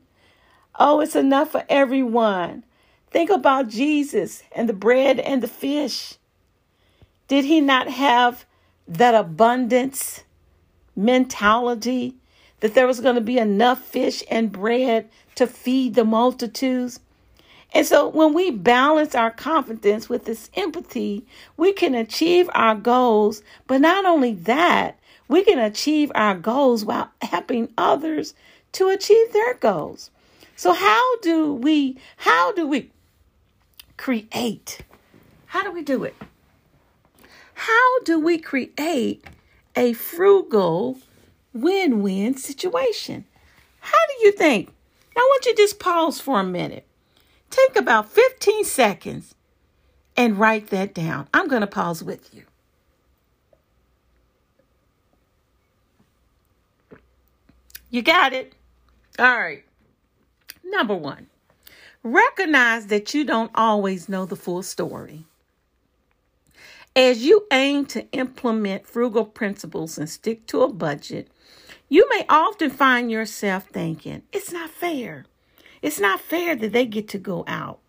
Oh, 0.80 1.00
it's 1.00 1.15
enough 1.15 1.52
for 1.52 1.65
everyone. 1.67 2.63
Think 3.10 3.30
about 3.30 3.67
Jesus 3.67 4.44
and 4.54 4.70
the 4.70 4.74
bread 4.74 5.20
and 5.20 5.44
the 5.44 5.48
fish. 5.48 6.15
Did 7.28 7.44
he 7.46 7.60
not 7.60 7.89
have 7.89 8.46
that 8.88 9.15
abundance? 9.15 10.24
Mentality 10.95 12.15
that 12.60 12.73
there 12.73 12.88
was 12.88 12.99
going 12.99 13.15
to 13.15 13.21
be 13.21 13.38
enough 13.38 13.82
fish 13.82 14.23
and 14.30 14.51
bread 14.51 15.10
to 15.36 15.47
feed 15.47 15.95
the 15.95 16.06
multitudes. 16.06 16.99
And 17.73 17.86
so 17.86 18.08
when 18.08 18.34
we 18.34 18.51
balance 18.51 19.15
our 19.15 19.32
confidence 19.32 20.10
with 20.10 20.25
this 20.25 20.49
empathy, 20.56 21.25
we 21.58 21.73
can 21.73 21.95
achieve 21.95 22.49
our 22.54 22.75
goals. 22.75 23.41
But 23.67 23.82
not 23.82 24.06
only 24.06 24.34
that, 24.34 24.99
we 25.27 25.43
can 25.43 25.60
achieve 25.60 26.12
our 26.13 26.36
goals 26.36 26.84
while 26.84 27.10
helping 27.21 27.69
others 27.77 28.34
to 28.73 28.89
achieve 28.89 29.32
their 29.34 29.54
goals. 29.56 30.12
So 30.56 30.73
how 30.73 31.17
do 31.21 31.54
we 31.54 31.97
how 32.17 32.51
do 32.51 32.67
we 32.67 32.91
create? 33.97 34.82
How 35.47 35.63
do 35.63 35.71
we 35.71 35.82
do 35.82 36.04
it? 36.04 36.15
How 37.54 37.99
do 38.04 38.19
we 38.19 38.38
create 38.38 39.23
a 39.76 39.94
frugal 39.94 40.98
win 41.54 42.02
win 42.02 42.36
situation. 42.38 43.26
How 43.80 43.98
do 44.08 44.26
you 44.26 44.32
think? 44.32 44.74
I 45.16 45.20
want 45.20 45.46
you 45.46 45.56
to 45.56 45.62
just 45.62 45.80
pause 45.80 46.20
for 46.20 46.40
a 46.40 46.44
minute. 46.44 46.86
Take 47.50 47.76
about 47.76 48.10
15 48.10 48.64
seconds 48.64 49.36
and 50.16 50.38
write 50.38 50.68
that 50.68 50.94
down. 50.94 51.28
I'm 51.34 51.48
going 51.48 51.62
to 51.62 51.68
pause 51.68 52.04
with 52.04 52.34
you. 52.34 52.44
You 57.90 58.02
got 58.02 58.32
it? 58.32 58.54
All 59.20 59.38
right. 59.38 59.66
Number 60.64 60.96
one, 60.96 61.28
recognize 62.04 62.88
that 62.88 63.14
you 63.14 63.26
don't 63.26 63.52
always 63.54 64.08
know 64.08 64.26
the 64.26 64.38
full 64.38 64.64
story. 64.64 65.26
As 66.95 67.23
you 67.23 67.47
aim 67.51 67.86
to 67.88 68.10
implement 68.12 68.86
frugal 68.86 69.23
principles 69.23 69.97
and 69.97 70.10
stick 70.10 70.45
to 70.47 70.63
a 70.63 70.71
budget, 70.71 71.30
you 71.88 72.08
may 72.10 72.25
often 72.27 72.69
find 72.69 73.10
yourself 73.10 73.67
thinking, 73.67 74.23
it's 74.34 74.51
not 74.51 74.69
fair. 74.69 75.25
It's 75.82 75.99
not 75.99 76.19
fair 76.19 76.56
that 76.56 76.73
they 76.73 76.86
get 76.86 77.08
to 77.10 77.17
go 77.17 77.45
out. 77.47 77.80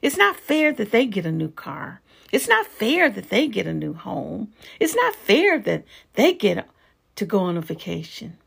It's 0.00 0.16
not 0.16 0.36
fair 0.36 0.72
that 0.72 0.90
they 0.90 1.06
get 1.06 1.26
a 1.26 1.32
new 1.32 1.50
car. 1.50 2.00
It's 2.32 2.48
not 2.48 2.66
fair 2.66 3.10
that 3.10 3.30
they 3.30 3.48
get 3.48 3.66
a 3.66 3.74
new 3.74 3.92
home. 3.94 4.52
It's 4.80 4.94
not 4.94 5.14
fair 5.14 5.58
that 5.58 5.84
they 6.14 6.32
get 6.32 6.66
to 7.16 7.26
go 7.26 7.40
on 7.40 7.56
a 7.56 7.60
vacation. 7.60 8.38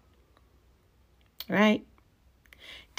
Right? 1.47 1.85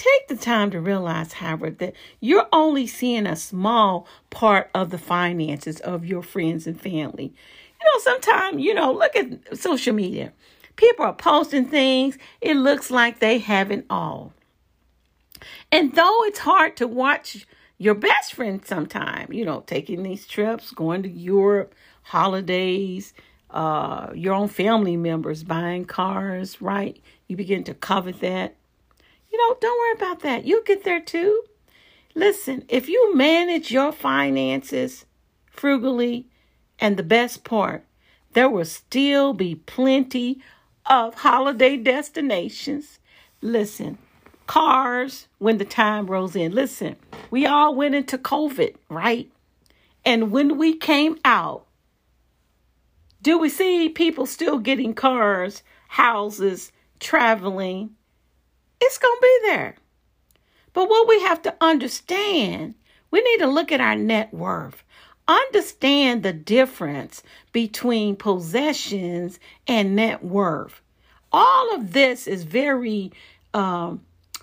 Take 0.03 0.27
the 0.27 0.35
time 0.37 0.73
to 0.73 0.81
realize, 0.81 1.35
Howard, 1.35 1.79
that 1.79 1.95
you're 2.19 2.49
only 2.53 2.89
seeing 2.89 3.25
a 3.25 3.37
small 3.37 4.09
part 4.31 4.69
of 4.75 4.91
the 4.91 4.99
finances 4.99 5.79
of 5.79 6.05
your 6.05 6.25
friends 6.25 6.67
and 6.67 6.81
family. 6.81 7.27
You 7.27 7.87
know, 7.87 8.01
sometimes, 8.01 8.61
you 8.61 8.75
know, 8.75 8.93
look 8.93 9.15
at 9.15 9.57
social 9.57 9.95
media. 9.95 10.33
People 10.75 11.05
are 11.05 11.15
posting 11.15 11.67
things, 11.67 12.19
it 12.41 12.57
looks 12.57 12.91
like 12.91 13.21
they 13.21 13.39
have 13.39 13.71
it 13.71 13.87
all. 13.89 14.33
And 15.71 15.95
though 15.95 16.25
it's 16.25 16.41
hard 16.41 16.77
to 16.79 16.89
watch 16.89 17.47
your 17.79 17.95
best 17.95 18.35
friend 18.35 18.65
sometime, 18.67 19.33
you 19.33 19.45
know, 19.45 19.61
taking 19.69 20.03
these 20.03 20.27
trips, 20.27 20.73
going 20.73 21.05
to 21.05 21.09
Europe, 21.09 21.77
holidays, 22.03 23.15
uh, 23.51 24.11
your 24.15 24.35
own 24.35 24.49
family 24.49 24.97
members 24.97 25.45
buying 25.45 25.85
cars, 25.85 26.61
right? 26.61 27.01
You 27.29 27.37
begin 27.37 27.63
to 27.65 27.75
covet 27.75 28.19
that. 28.19 28.57
You 29.33 29.39
know, 29.39 29.57
don't 29.61 29.79
worry 29.79 29.95
about 29.95 30.21
that. 30.21 30.45
You'll 30.45 30.63
get 30.63 30.85
there 30.85 31.01
too. 31.01 31.43
Listen, 32.15 32.65
if 32.69 32.89
you 32.89 33.17
manage 33.17 33.71
your 33.71 33.91
finances 33.91 35.07
frugally, 35.51 36.27
and 36.79 36.97
the 36.97 37.05
best 37.05 37.45
part, 37.45 37.85
there 38.33 38.51
will 38.51 38.65
still 38.65 39.33
be 39.33 39.55
plenty 39.55 40.41
of 40.87 41.15
holiday 41.15 41.77
destinations. 41.77 42.99
Listen, 43.41 43.99
cars 44.49 45.29
when 45.39 45.59
the 45.59 45.65
time 45.65 46.07
rolls 46.07 46.35
in. 46.35 46.53
Listen, 46.53 46.97
we 47.31 47.47
all 47.47 47.75
went 47.75 47.95
into 47.95 48.19
COVID, 48.19 48.75
right? 48.89 49.31
And 50.05 50.33
when 50.33 50.59
we 50.59 50.77
came 50.77 51.19
out, 51.25 51.67
do 53.23 53.39
we 53.39 53.49
see 53.49 53.89
people 53.89 54.27
still 54.27 54.59
getting 54.59 54.93
cars, 54.93 55.63
houses, 55.87 56.73
traveling? 56.99 57.91
It's 58.85 58.99
going 58.99 59.17
to 59.17 59.21
be 59.23 59.49
there. 59.49 59.77
But 60.73 60.89
what 60.89 61.09
we 61.09 61.21
have 61.23 61.41
to 61.43 61.55
understand, 61.61 62.75
we 63.13 63.21
need 63.21 63.39
to 63.39 63.47
look 63.47 63.71
at 63.71 63.81
our 63.81 63.95
net 63.95 64.35
worth. 64.35 64.83
Understand 65.29 66.23
the 66.25 66.33
difference 66.33 67.23
between 67.53 68.17
possessions 68.17 69.39
and 69.69 69.95
net 69.95 70.25
worth. 70.25 70.81
All 71.31 71.75
of 71.77 71.93
this 71.93 72.27
is 72.27 72.43
very 72.43 73.13
um, 73.55 74.01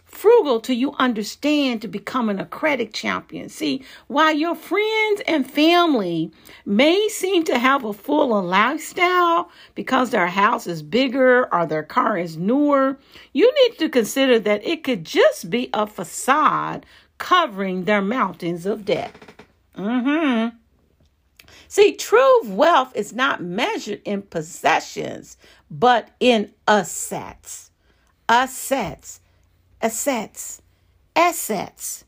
frugal 0.09 0.59
till 0.59 0.75
you 0.75 0.93
understand 0.93 1.81
to 1.81 1.87
becoming 1.87 2.39
a 2.39 2.45
credit 2.45 2.93
champion. 2.93 3.47
See, 3.47 3.83
while 4.07 4.33
your 4.33 4.55
friends 4.55 5.21
and 5.27 5.49
family 5.49 6.31
may 6.65 7.07
seem 7.09 7.43
to 7.45 7.57
have 7.57 7.85
a 7.85 7.93
fuller 7.93 8.41
lifestyle 8.41 9.49
because 9.75 10.09
their 10.09 10.27
house 10.27 10.67
is 10.67 10.81
bigger 10.81 11.53
or 11.53 11.65
their 11.65 11.83
car 11.83 12.17
is 12.17 12.37
newer, 12.37 12.97
you 13.33 13.51
need 13.63 13.77
to 13.77 13.89
consider 13.89 14.39
that 14.39 14.65
it 14.65 14.83
could 14.83 15.05
just 15.05 15.49
be 15.49 15.69
a 15.73 15.85
facade 15.85 16.85
covering 17.17 17.85
their 17.85 18.01
mountains 18.01 18.65
of 18.65 18.85
debt. 18.85 19.15
Mm-hmm. 19.77 20.55
See, 21.67 21.95
true 21.95 22.41
wealth 22.45 22.95
is 22.95 23.13
not 23.13 23.43
measured 23.43 24.01
in 24.03 24.23
possessions, 24.23 25.37
but 25.69 26.09
in 26.19 26.51
assets. 26.67 27.69
Assets 28.27 29.21
assets. 29.81 30.61
Assets. 31.15 32.05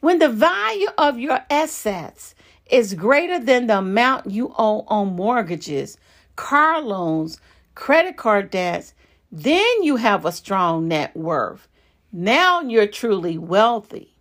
When 0.00 0.18
the 0.18 0.28
value 0.28 0.88
of 0.98 1.18
your 1.18 1.40
assets 1.50 2.34
is 2.70 2.94
greater 2.94 3.38
than 3.38 3.66
the 3.66 3.78
amount 3.78 4.30
you 4.30 4.54
owe 4.58 4.84
on 4.88 5.16
mortgages, 5.16 5.98
car 6.36 6.80
loans, 6.80 7.40
credit 7.74 8.16
card 8.16 8.50
debts, 8.50 8.94
then 9.30 9.82
you 9.82 9.96
have 9.96 10.24
a 10.24 10.32
strong 10.32 10.88
net 10.88 11.16
worth. 11.16 11.68
Now 12.12 12.60
you're 12.60 12.86
truly 12.86 13.38
wealthy, 13.38 14.14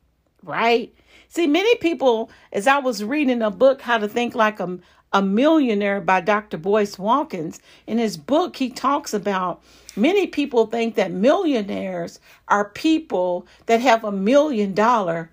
right? 0.44 0.94
See, 1.28 1.48
many 1.48 1.76
people, 1.76 2.30
as 2.52 2.68
I 2.68 2.78
was 2.78 3.04
reading 3.04 3.42
a 3.42 3.52
book, 3.52 3.82
How 3.82 3.98
to 3.98 4.08
Think 4.08 4.36
Like 4.36 4.60
a, 4.60 4.80
a 5.14 5.22
Millionaire 5.22 6.02
by 6.02 6.22
Dr. 6.22 6.58
Boyce 6.58 7.00
Watkins, 7.00 7.60
in 7.88 7.98
his 7.98 8.18
book, 8.18 8.58
he 8.58 8.70
talks 8.70 9.14
about 9.14 9.62
Many 9.96 10.28
people 10.28 10.66
think 10.66 10.96
that 10.96 11.12
millionaires 11.12 12.20
are 12.50 12.70
people 12.70 13.48
that 13.66 13.80
have 13.80 14.04
a 14.04 14.12
million 14.12 14.74
dollar 14.74 15.30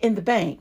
in 0.00 0.14
the 0.14 0.22
bank. 0.22 0.60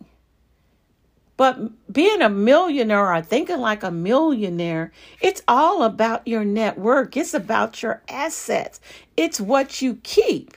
But 1.36 1.92
being 1.92 2.22
a 2.22 2.30
millionaire 2.30 3.14
or 3.14 3.22
thinking 3.22 3.60
like 3.60 3.84
a 3.84 3.92
millionaire, 3.92 4.92
it's 5.20 5.42
all 5.48 5.84
about 5.84 6.28
your 6.28 6.46
network. 6.46 7.18
It's 7.18 7.34
about 7.34 7.82
your 7.82 8.02
assets. 8.08 8.80
It's 9.18 9.42
what 9.42 9.82
you 9.82 9.96
keep, 10.04 10.56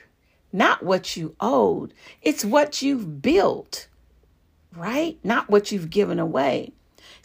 not 0.52 0.82
what 0.82 1.16
you 1.16 1.34
owed. 1.40 1.92
It's 2.22 2.44
what 2.44 2.82
you've 2.82 3.22
built, 3.22 3.88
right? 4.76 5.18
Not 5.24 5.48
what 5.48 5.72
you've 5.72 5.90
given 5.90 6.18
away. 6.20 6.72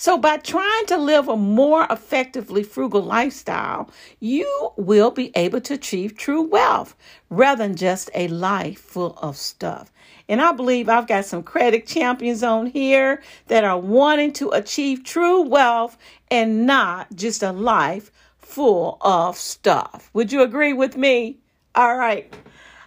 So, 0.02 0.18
by 0.18 0.38
trying 0.38 0.86
to 0.86 0.98
live 0.98 1.28
a 1.28 1.36
more 1.36 1.86
effectively 1.90 2.64
frugal 2.64 3.02
lifestyle, 3.02 3.90
you 4.22 4.72
will 4.78 5.12
be 5.12 5.30
able 5.36 5.60
to 5.60 5.74
achieve 5.74 6.16
true 6.16 6.42
wealth 6.42 6.96
rather 7.30 7.68
than 7.68 7.76
just 7.76 8.10
a 8.16 8.30
life 8.30 8.80
full 8.80 9.20
of 9.22 9.36
stuff. 9.36 9.92
And 10.30 10.42
I 10.42 10.54
believe 10.54 10.88
I've 10.88 11.06
got 11.06 11.26
some 11.26 11.44
credit 11.44 11.86
champions 11.86 12.44
on 12.44 12.68
here 12.68 13.22
that 13.48 13.66
are 13.66 13.78
wanting 13.78 14.32
to 14.36 14.52
achieve 14.52 15.04
true 15.04 15.42
wealth 15.42 15.98
and 16.32 16.66
not 16.66 17.14
just 17.14 17.44
a 17.44 17.52
life 17.52 18.10
full 18.38 19.00
of 19.02 19.36
stuff. 19.36 20.10
Would 20.14 20.32
you 20.32 20.44
agree 20.44 20.72
with 20.72 20.96
me? 20.96 21.40
All 21.76 21.98
right. 21.98 22.34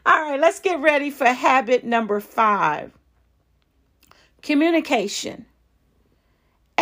All 0.06 0.18
right, 0.18 0.40
let's 0.40 0.60
get 0.60 0.80
ready 0.80 1.10
for 1.10 1.26
habit 1.26 1.84
number 1.84 2.20
five 2.20 2.90
communication. 4.40 5.44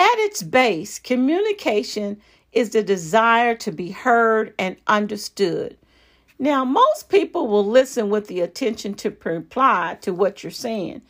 At 0.01 0.19
its 0.21 0.43
base, 0.43 0.99
communication 0.99 2.23
is 2.53 2.71
the 2.71 2.83
desire 2.83 3.55
to 3.57 3.71
be 3.71 3.91
heard 3.91 4.55
and 4.59 4.77
understood. 4.87 5.77
Now, 6.39 6.65
most 6.65 7.11
people 7.11 7.49
will 7.49 7.67
listen 7.67 8.09
with 8.09 8.27
the 8.27 8.41
attention 8.41 8.95
to 8.95 9.15
reply 9.23 9.99
to 10.01 10.15
what 10.15 10.43
you're 10.43 10.53
saying 10.53 11.03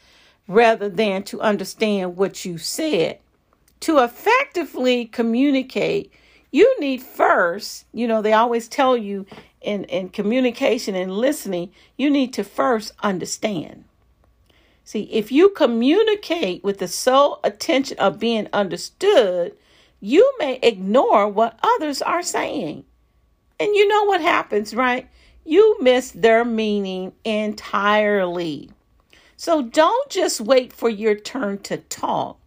rather 0.49 0.89
than 0.89 1.23
to 1.23 1.41
understand 1.41 2.17
what 2.17 2.45
you 2.45 2.59
said. 2.59 3.21
To 3.83 3.99
effectively 3.99 5.05
communicate, 5.05 6.13
you 6.51 6.81
need 6.81 7.01
first, 7.01 7.85
you 7.93 8.09
know, 8.09 8.21
they 8.21 8.33
always 8.33 8.67
tell 8.67 8.97
you 8.97 9.25
in, 9.61 9.85
in 9.85 10.09
communication 10.09 10.97
and 10.97 11.17
listening, 11.17 11.71
you 11.97 12.11
need 12.11 12.33
to 12.33 12.43
first 12.43 12.93
understand. 13.05 13.85
See, 14.91 15.03
if 15.03 15.31
you 15.31 15.51
communicate 15.51 16.65
with 16.65 16.79
the 16.79 16.89
sole 16.89 17.39
attention 17.45 17.97
of 18.01 18.19
being 18.19 18.49
understood, 18.53 19.57
you 20.01 20.29
may 20.41 20.59
ignore 20.65 21.29
what 21.29 21.61
others 21.63 22.03
are 22.03 22.25
saying. 22.25 22.83
And 23.61 23.77
you 23.77 23.87
know 23.87 24.07
what 24.07 24.21
happens, 24.21 24.75
right? 24.75 25.09
You 25.45 25.81
miss 25.81 26.11
their 26.11 26.45
meaning 26.45 27.13
entirely. 27.23 28.69
So 29.37 29.63
don't 29.63 30.11
just 30.11 30.41
wait 30.41 30.73
for 30.73 30.89
your 30.89 31.15
turn 31.15 31.59
to 31.59 31.77
talk. 31.77 32.41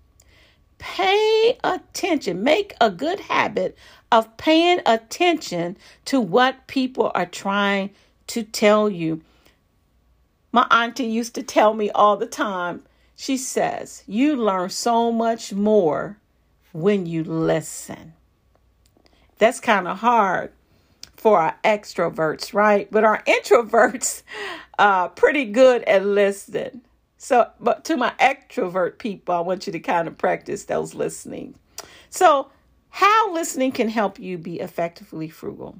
Pay 0.79 1.57
attention. 1.63 2.43
Make 2.43 2.73
a 2.81 2.91
good 2.91 3.21
habit 3.21 3.77
of 4.11 4.35
paying 4.35 4.81
attention 4.85 5.77
to 6.03 6.19
what 6.19 6.67
people 6.67 7.09
are 7.15 7.25
trying 7.25 7.91
to 8.27 8.43
tell 8.43 8.89
you. 8.89 9.21
My 10.53 10.67
auntie 10.69 11.05
used 11.05 11.33
to 11.35 11.43
tell 11.43 11.73
me 11.73 11.89
all 11.89 12.15
the 12.15 12.27
time, 12.27 12.83
she 13.15 13.37
says, 13.37 14.03
you 14.05 14.35
learn 14.35 14.69
so 14.69 15.11
much 15.11 15.51
more 15.51 16.19
when 16.71 17.07
you 17.07 17.23
listen. 17.23 18.13
That's 19.39 19.59
kind 19.59 19.87
of 19.87 19.97
hard 19.99 20.51
for 21.17 21.39
our 21.39 21.57
extroverts, 21.63 22.53
right? 22.53 22.87
But 22.91 23.03
our 23.03 23.23
introverts 23.23 24.21
are 24.79 25.09
pretty 25.09 25.45
good 25.45 25.83
at 25.85 26.05
listening. 26.05 26.81
So, 27.17 27.49
but 27.59 27.83
to 27.85 27.97
my 27.97 28.13
extrovert 28.19 28.99
people, 28.99 29.33
I 29.33 29.39
want 29.39 29.65
you 29.65 29.73
to 29.73 29.79
kind 29.79 30.07
of 30.07 30.19
practice 30.19 30.65
those 30.65 30.93
listening. 30.93 31.55
So, 32.11 32.51
how 32.89 33.33
listening 33.33 33.71
can 33.71 33.89
help 33.89 34.19
you 34.19 34.37
be 34.37 34.59
effectively 34.59 35.29
frugal. 35.29 35.77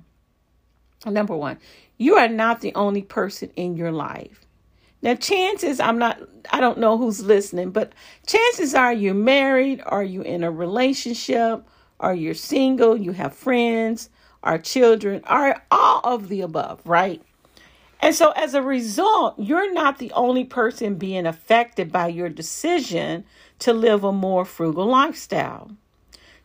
Number 1.06 1.36
one, 1.36 1.60
you 1.98 2.16
are 2.16 2.30
not 2.30 2.62
the 2.62 2.74
only 2.74 3.04
person 3.04 3.52
in 3.56 3.76
your 3.78 3.92
life. 3.92 4.43
Now, 5.04 5.16
chances, 5.16 5.82
I'm 5.82 6.00
not, 6.00 6.22
I 6.52 6.62
don't 6.62 6.78
know 6.78 6.98
who's 6.98 7.22
listening, 7.26 7.72
but 7.72 7.92
chances 8.26 8.74
are 8.74 8.94
you're 8.94 9.14
married, 9.14 9.84
are 9.86 10.04
you 10.04 10.22
in 10.22 10.46
a 10.46 10.50
relationship, 10.50 11.68
are 12.00 12.16
you 12.16 12.34
single, 12.34 12.96
you 12.96 13.12
have 13.12 13.36
friends, 13.36 14.10
are 14.44 14.58
children, 14.58 15.22
are 15.26 15.62
all 15.70 16.00
of 16.06 16.30
the 16.30 16.40
above, 16.40 16.80
right? 16.86 17.22
And 18.00 18.16
so, 18.16 18.32
as 18.32 18.54
a 18.54 18.62
result, 18.62 19.36
you're 19.38 19.74
not 19.74 19.98
the 19.98 20.12
only 20.14 20.46
person 20.46 20.96
being 20.96 21.26
affected 21.26 21.92
by 21.92 22.08
your 22.08 22.30
decision 22.30 23.26
to 23.60 23.74
live 23.74 24.06
a 24.06 24.14
more 24.14 24.46
frugal 24.46 24.86
lifestyle. 24.86 25.72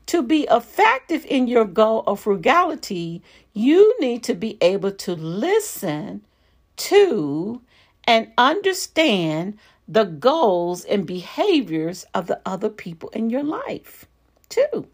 To 0.07 0.21
be 0.21 0.49
effective 0.51 1.25
in 1.27 1.47
your 1.47 1.65
goal 1.65 2.03
of 2.09 2.21
frugality, 2.21 3.23
you 3.53 3.95
need 4.01 4.25
to 4.25 4.35
be 4.35 4.59
able 4.61 4.93
to 4.93 5.15
listen 5.15 6.23
to 6.77 7.61
and 8.09 8.33
understand 8.39 9.59
the 9.87 10.05
goals 10.05 10.83
and 10.87 11.07
behaviors 11.07 12.07
of 12.15 12.27
the 12.27 12.41
other 12.47 12.71
people 12.71 13.11
in 13.11 13.29
your 13.29 13.43
life, 13.43 14.07
too. 14.49 14.87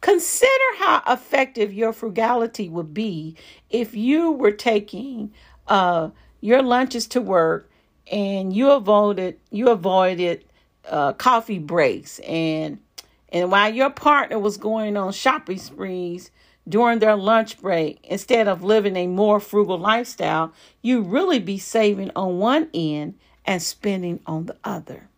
Consider 0.00 0.50
how 0.78 1.04
effective 1.06 1.72
your 1.72 1.92
frugality 1.92 2.68
would 2.68 2.92
be 2.92 3.36
if 3.70 3.94
you 3.94 4.32
were 4.32 4.50
taking 4.50 5.32
uh, 5.68 6.10
your 6.40 6.62
lunches 6.62 7.06
to 7.06 7.20
work 7.20 7.70
and 8.10 8.52
you 8.52 8.72
avoided 8.72 9.38
you 9.52 9.68
avoided 9.68 10.44
uh, 10.88 11.12
coffee 11.12 11.60
breaks 11.60 12.18
and 12.20 12.80
and 13.28 13.52
while 13.52 13.72
your 13.72 13.90
partner 13.90 14.38
was 14.38 14.56
going 14.56 14.96
on 14.96 15.12
shopping 15.12 15.58
sprees 15.58 16.32
during 16.68 16.98
their 16.98 17.16
lunch 17.16 17.60
break, 17.60 17.98
instead 18.04 18.46
of 18.46 18.62
living 18.62 18.96
a 18.96 19.06
more 19.06 19.40
frugal 19.40 19.78
lifestyle, 19.78 20.52
you 20.82 21.00
really 21.00 21.38
be 21.38 21.58
saving 21.58 22.10
on 22.14 22.38
one 22.38 22.68
end 22.74 23.14
and 23.44 23.62
spending 23.62 24.20
on 24.26 24.46
the 24.46 24.56
other. 24.62 25.08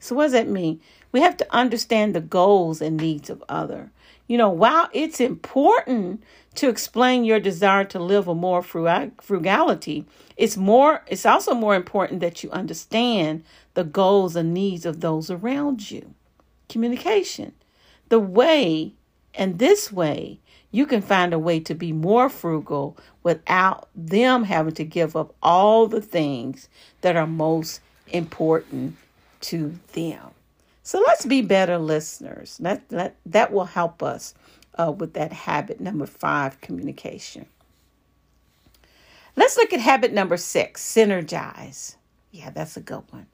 So 0.00 0.14
what 0.14 0.24
does 0.24 0.32
that 0.32 0.48
mean? 0.48 0.80
We 1.10 1.20
have 1.20 1.36
to 1.38 1.54
understand 1.54 2.14
the 2.14 2.20
goals 2.20 2.80
and 2.80 2.96
needs 2.96 3.28
of 3.30 3.42
other. 3.48 3.90
You 4.28 4.38
know, 4.38 4.50
while 4.50 4.88
it's 4.92 5.20
important 5.20 6.22
to 6.54 6.68
explain 6.68 7.24
your 7.24 7.40
desire 7.40 7.84
to 7.84 7.98
live 7.98 8.28
a 8.28 8.34
more 8.34 8.62
frugality, 8.62 10.06
it's 10.36 10.56
more 10.56 11.02
it's 11.06 11.26
also 11.26 11.54
more 11.54 11.74
important 11.74 12.20
that 12.20 12.42
you 12.42 12.50
understand 12.50 13.42
the 13.74 13.84
goals 13.84 14.36
and 14.36 14.52
needs 14.54 14.84
of 14.84 15.00
those 15.00 15.30
around 15.30 15.90
you 15.90 16.14
communication. 16.68 17.52
The 18.08 18.18
way, 18.18 18.94
and 19.34 19.58
this 19.58 19.90
way, 19.92 20.40
you 20.70 20.86
can 20.86 21.00
find 21.00 21.32
a 21.32 21.38
way 21.38 21.60
to 21.60 21.74
be 21.74 21.92
more 21.92 22.28
frugal 22.28 22.96
without 23.22 23.88
them 23.94 24.44
having 24.44 24.74
to 24.74 24.84
give 24.84 25.16
up 25.16 25.34
all 25.42 25.86
the 25.86 26.02
things 26.02 26.68
that 27.00 27.16
are 27.16 27.26
most 27.26 27.80
important 28.08 28.96
to 29.40 29.78
them. 29.92 30.30
So 30.82 31.02
let's 31.06 31.26
be 31.26 31.42
better 31.42 31.78
listeners. 31.78 32.58
That, 32.58 32.88
that, 32.90 33.16
that 33.26 33.52
will 33.52 33.66
help 33.66 34.02
us 34.02 34.34
uh, 34.78 34.92
with 34.92 35.14
that 35.14 35.32
habit 35.32 35.80
number 35.80 36.06
five 36.06 36.60
communication. 36.60 37.46
Let's 39.36 39.56
look 39.56 39.72
at 39.72 39.80
habit 39.80 40.12
number 40.12 40.36
six 40.36 40.82
synergize. 40.82 41.96
Yeah, 42.30 42.50
that's 42.50 42.76
a 42.76 42.80
good 42.80 43.04
one. 43.10 43.26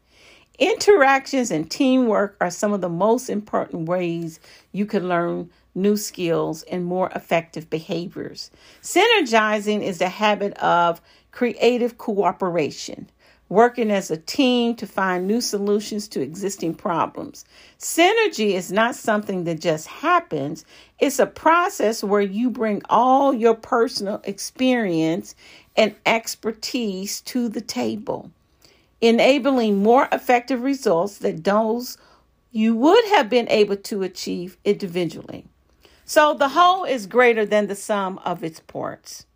Interactions 0.58 1.50
and 1.50 1.68
teamwork 1.68 2.36
are 2.40 2.50
some 2.50 2.72
of 2.72 2.80
the 2.80 2.88
most 2.88 3.28
important 3.28 3.88
ways 3.88 4.38
you 4.70 4.86
can 4.86 5.08
learn 5.08 5.50
new 5.74 5.96
skills 5.96 6.62
and 6.64 6.84
more 6.84 7.10
effective 7.14 7.68
behaviors. 7.70 8.50
Synergizing 8.82 9.82
is 9.82 9.98
the 9.98 10.08
habit 10.08 10.54
of 10.58 11.00
creative 11.32 11.98
cooperation, 11.98 13.10
working 13.48 13.90
as 13.90 14.10
a 14.10 14.16
team 14.16 14.74
to 14.76 14.86
find 14.86 15.26
new 15.26 15.40
solutions 15.40 16.08
to 16.08 16.20
existing 16.20 16.74
problems. 16.74 17.44
Synergy 17.78 18.52
is 18.52 18.70
not 18.70 18.94
something 18.94 19.44
that 19.44 19.60
just 19.60 19.86
happens, 19.86 20.64
it's 20.98 21.18
a 21.18 21.26
process 21.26 22.04
where 22.04 22.22
you 22.22 22.50
bring 22.50 22.82
all 22.88 23.34
your 23.34 23.54
personal 23.54 24.20
experience 24.24 25.34
and 25.76 25.94
expertise 26.06 27.20
to 27.22 27.48
the 27.48 27.60
table 27.60 28.30
enabling 29.00 29.82
more 29.82 30.08
effective 30.12 30.62
results 30.62 31.18
than 31.18 31.42
those 31.42 31.98
you 32.50 32.74
would 32.74 33.04
have 33.06 33.28
been 33.28 33.48
able 33.50 33.76
to 33.76 34.02
achieve 34.02 34.56
individually. 34.64 35.44
So 36.04 36.34
the 36.34 36.50
whole 36.50 36.84
is 36.84 37.06
greater 37.06 37.46
than 37.46 37.66
the 37.66 37.74
sum 37.74 38.18
of 38.24 38.44
its 38.44 38.60
parts. 38.60 39.26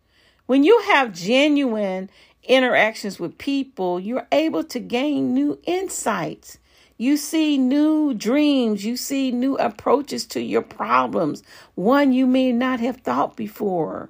When 0.45 0.63
you 0.63 0.79
have 0.81 1.13
genuine 1.13 2.09
interactions 2.43 3.19
with 3.19 3.37
people, 3.37 3.99
you're 3.99 4.27
able 4.31 4.63
to 4.65 4.79
gain 4.79 5.33
new 5.33 5.59
insights. 5.65 6.57
You 6.97 7.17
see 7.17 7.57
new 7.57 8.13
dreams, 8.13 8.83
you 8.83 8.97
see 8.97 9.31
new 9.31 9.57
approaches 9.57 10.25
to 10.27 10.41
your 10.41 10.61
problems, 10.61 11.43
one 11.75 12.11
you 12.11 12.27
may 12.27 12.51
not 12.51 12.79
have 12.81 12.97
thought 12.97 13.35
before. 13.35 14.09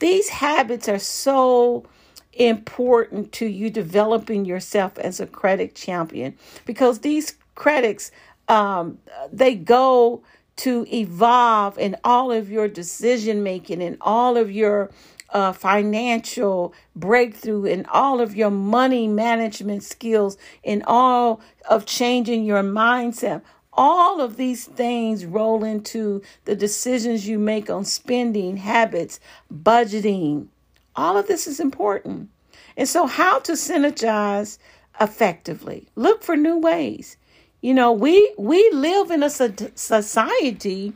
These 0.00 0.30
habits 0.30 0.88
are 0.88 0.98
so 0.98 1.84
important 2.32 3.32
to 3.32 3.46
you 3.46 3.70
developing 3.70 4.44
yourself 4.44 4.98
as 4.98 5.20
a 5.20 5.26
credit 5.26 5.74
champion 5.74 6.34
because 6.64 7.00
these 7.00 7.34
credits 7.54 8.10
um, 8.48 8.98
they 9.30 9.54
go 9.54 10.22
to 10.56 10.86
evolve 10.92 11.78
in 11.78 11.96
all 12.04 12.30
of 12.30 12.50
your 12.50 12.68
decision 12.68 13.42
making 13.42 13.82
and 13.82 13.96
all 14.00 14.36
of 14.36 14.50
your 14.50 14.90
uh, 15.30 15.52
financial 15.52 16.74
breakthrough 16.94 17.64
and 17.64 17.86
all 17.86 18.20
of 18.20 18.36
your 18.36 18.50
money 18.50 19.08
management 19.08 19.82
skills 19.82 20.36
and 20.64 20.82
all 20.86 21.40
of 21.68 21.86
changing 21.86 22.44
your 22.44 22.62
mindset 22.62 23.40
all 23.74 24.20
of 24.20 24.36
these 24.36 24.66
things 24.66 25.24
roll 25.24 25.64
into 25.64 26.20
the 26.44 26.54
decisions 26.54 27.26
you 27.26 27.38
make 27.38 27.70
on 27.70 27.86
spending 27.86 28.58
habits 28.58 29.18
budgeting 29.50 30.46
all 30.94 31.16
of 31.16 31.26
this 31.26 31.46
is 31.46 31.60
important. 31.60 32.28
And 32.76 32.88
so, 32.88 33.06
how 33.06 33.38
to 33.40 33.52
synergize 33.52 34.58
effectively? 35.00 35.88
Look 35.96 36.22
for 36.22 36.36
new 36.36 36.58
ways. 36.58 37.16
You 37.62 37.74
know, 37.74 37.92
we 37.92 38.34
we 38.36 38.68
live 38.72 39.12
in 39.12 39.22
a 39.22 39.30
society 39.30 40.92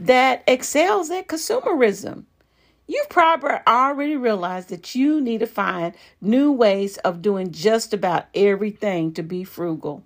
that 0.00 0.42
excels 0.48 1.10
at 1.10 1.28
consumerism. 1.28 2.24
You've 2.88 3.08
probably 3.08 3.58
already 3.68 4.16
realized 4.16 4.70
that 4.70 4.96
you 4.96 5.20
need 5.20 5.38
to 5.38 5.46
find 5.46 5.94
new 6.20 6.50
ways 6.50 6.96
of 6.98 7.22
doing 7.22 7.52
just 7.52 7.94
about 7.94 8.26
everything 8.34 9.12
to 9.12 9.22
be 9.22 9.44
frugal. 9.44 10.02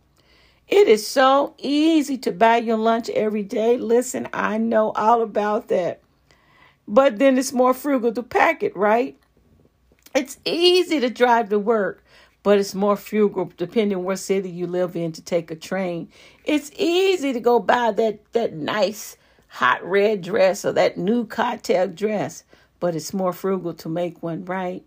It 0.68 0.86
is 0.86 1.06
so 1.06 1.54
easy 1.58 2.18
to 2.18 2.32
buy 2.32 2.58
your 2.58 2.76
lunch 2.76 3.08
every 3.10 3.42
day. 3.42 3.78
Listen, 3.78 4.28
I 4.34 4.58
know 4.58 4.90
all 4.90 5.22
about 5.22 5.68
that. 5.68 6.02
But 6.86 7.18
then 7.18 7.38
it's 7.38 7.52
more 7.54 7.72
frugal 7.72 8.12
to 8.12 8.22
pack 8.22 8.62
it, 8.62 8.76
right? 8.76 9.16
It's 10.14 10.36
easy 10.44 11.00
to 11.00 11.08
drive 11.08 11.48
to 11.50 11.58
work, 11.58 12.01
but 12.42 12.58
it's 12.58 12.74
more 12.74 12.96
frugal 12.96 13.52
depending 13.56 14.04
what 14.04 14.18
city 14.18 14.50
you 14.50 14.66
live 14.66 14.96
in 14.96 15.12
to 15.12 15.22
take 15.22 15.50
a 15.50 15.56
train. 15.56 16.08
It's 16.44 16.70
easy 16.76 17.32
to 17.32 17.40
go 17.40 17.60
buy 17.60 17.92
that 17.92 18.32
that 18.32 18.54
nice 18.54 19.16
hot 19.48 19.84
red 19.84 20.22
dress 20.22 20.64
or 20.64 20.72
that 20.72 20.98
new 20.98 21.26
cocktail 21.26 21.88
dress, 21.88 22.44
but 22.80 22.96
it's 22.96 23.14
more 23.14 23.32
frugal 23.32 23.74
to 23.74 23.88
make 23.88 24.22
one, 24.22 24.44
right? 24.44 24.84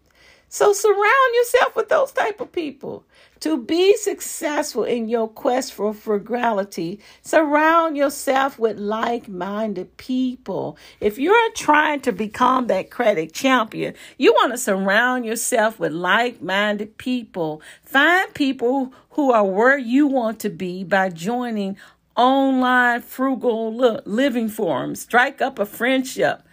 So 0.56 0.72
surround 0.72 1.36
yourself 1.36 1.76
with 1.76 1.90
those 1.90 2.14
type 2.14 2.40
of 2.40 2.54
people. 2.54 3.04
To 3.42 3.58
be 3.58 3.98
successful 3.98 4.86
in 4.86 5.10
your 5.10 5.28
quest 5.28 5.74
for 5.74 5.94
frugality, 5.94 7.02
surround 7.22 7.98
yourself 7.98 8.58
with 8.58 8.80
like-minded 8.80 9.98
people. 9.98 10.78
If 11.02 11.18
you're 11.18 11.52
trying 11.56 12.00
to 12.04 12.14
become 12.14 12.68
that 12.68 12.90
credit 12.90 13.34
champion, 13.34 13.96
you 14.18 14.32
want 14.32 14.54
to 14.54 14.58
surround 14.58 15.26
yourself 15.26 15.78
with 15.78 15.92
like-minded 15.92 16.98
people. 16.98 17.62
Find 17.84 18.34
people 18.34 18.94
who 19.10 19.34
are 19.34 19.44
where 19.44 19.78
you 19.78 20.08
want 20.08 20.40
to 20.40 20.50
be 20.50 20.86
by 20.86 21.10
joining 21.10 21.76
online 22.16 23.02
frugal 23.02 23.76
living 24.06 24.48
forums. 24.48 25.02
Strike 25.02 25.42
up 25.42 25.60
a 25.60 25.66
friendship 25.66 26.44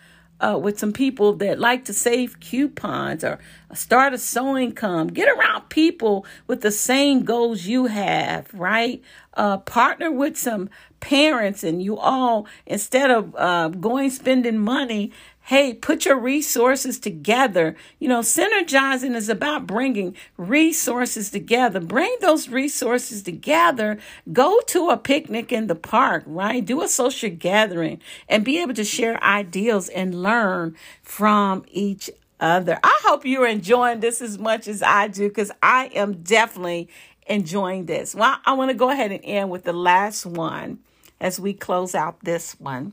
uh, 0.43 0.59
with 0.59 0.79
some 0.79 0.93
people 0.93 1.35
that 1.35 1.59
like 1.59 1.85
to 1.85 1.93
save 1.93 2.41
coupons 2.41 3.23
or 3.23 3.39
start 3.73 4.13
a 4.13 4.19
sewing 4.19 4.73
come. 4.73 5.09
Get 5.09 5.29
around 5.29 5.69
people 5.69 6.27
with 6.47 6.61
the 6.61 6.73
same 6.73 7.25
goals 7.25 7.67
you 7.67 7.87
have, 7.87 8.53
right? 8.53 9.03
Uh, 9.35 9.59
partner 9.59 10.11
with 10.11 10.37
some 10.37 10.69
parents 11.01 11.65
and 11.65 11.83
you 11.83 11.97
all, 11.97 12.47
instead 12.67 13.11
of 13.11 13.35
uh, 13.37 13.69
going 13.69 14.11
spending 14.11 14.59
money, 14.59 15.13
Hey, 15.47 15.75
put 15.75 16.05
your 16.05 16.19
resources 16.19 17.01
together. 17.01 17.75
You 17.99 18.09
know, 18.09 18.21
synergizing 18.21 19.17
is 19.17 19.29
about 19.29 19.67
bringing 19.67 20.15
resources 20.37 21.31
together. 21.31 21.81
Bring 21.81 22.17
those 22.21 22.49
resources 22.49 23.23
together. 23.25 23.99
Go 24.33 24.61
to 24.69 24.91
a 24.91 24.97
picnic 24.97 25.51
in 25.51 25.67
the 25.67 25.75
park, 25.75 26.23
right? 26.27 26.65
Do 26.65 26.81
a 26.81 26.89
social 26.89 27.31
gathering 27.31 28.01
and 28.29 28.45
be 28.45 28.63
able 28.63 28.75
to 28.75 28.85
share 28.85 29.23
ideas 29.23 29.89
and 29.89 30.23
learn 30.23 30.77
from 31.03 31.65
each 31.73 32.09
other. 32.39 32.79
I 32.85 33.01
hope 33.05 33.25
you're 33.25 33.47
enjoying 33.47 33.99
this 33.99 34.23
as 34.23 34.39
much 34.39 34.69
as 34.69 34.81
I 34.81 35.09
do 35.09 35.29
because 35.29 35.51
I 35.61 35.87
am 35.87 36.23
definitely 36.23 36.89
enjoying 37.27 37.87
this. 37.87 38.15
Well, 38.15 38.39
I 38.45 38.53
want 38.53 38.71
to 38.71 38.77
go 38.77 38.91
ahead 38.91 39.11
and 39.11 39.25
end 39.25 39.51
with 39.51 39.65
the 39.65 39.73
last 39.73 40.25
one 40.25 40.79
as 41.21 41.41
we 41.41 41.53
close 41.53 41.97
out 41.97 42.21
this 42.23 42.53
one. 42.61 42.93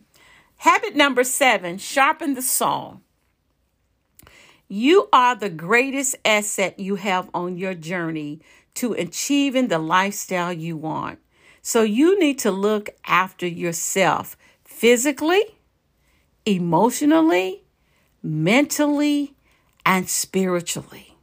Habit 0.60 0.94
number 0.94 1.24
seven 1.24 1.78
sharpen 1.78 2.34
the 2.34 2.42
saw. 2.42 2.98
You 4.68 5.08
are 5.14 5.34
the 5.34 5.50
greatest 5.50 6.18
asset 6.26 6.78
you 6.78 6.96
have 6.96 7.30
on 7.34 7.58
your 7.58 7.74
journey 7.74 8.42
to 8.74 8.92
achieving 8.92 9.70
the 9.70 9.80
lifestyle 9.80 10.52
you 10.52 10.76
want. 10.76 11.20
So 11.62 11.84
you 11.84 12.20
need 12.20 12.40
to 12.40 12.52
look 12.52 12.90
after 13.06 13.48
yourself 13.48 14.36
physically, 14.66 15.44
emotionally, 16.46 17.64
mentally, 18.22 19.36
and 19.86 20.10
spiritually. 20.10 21.16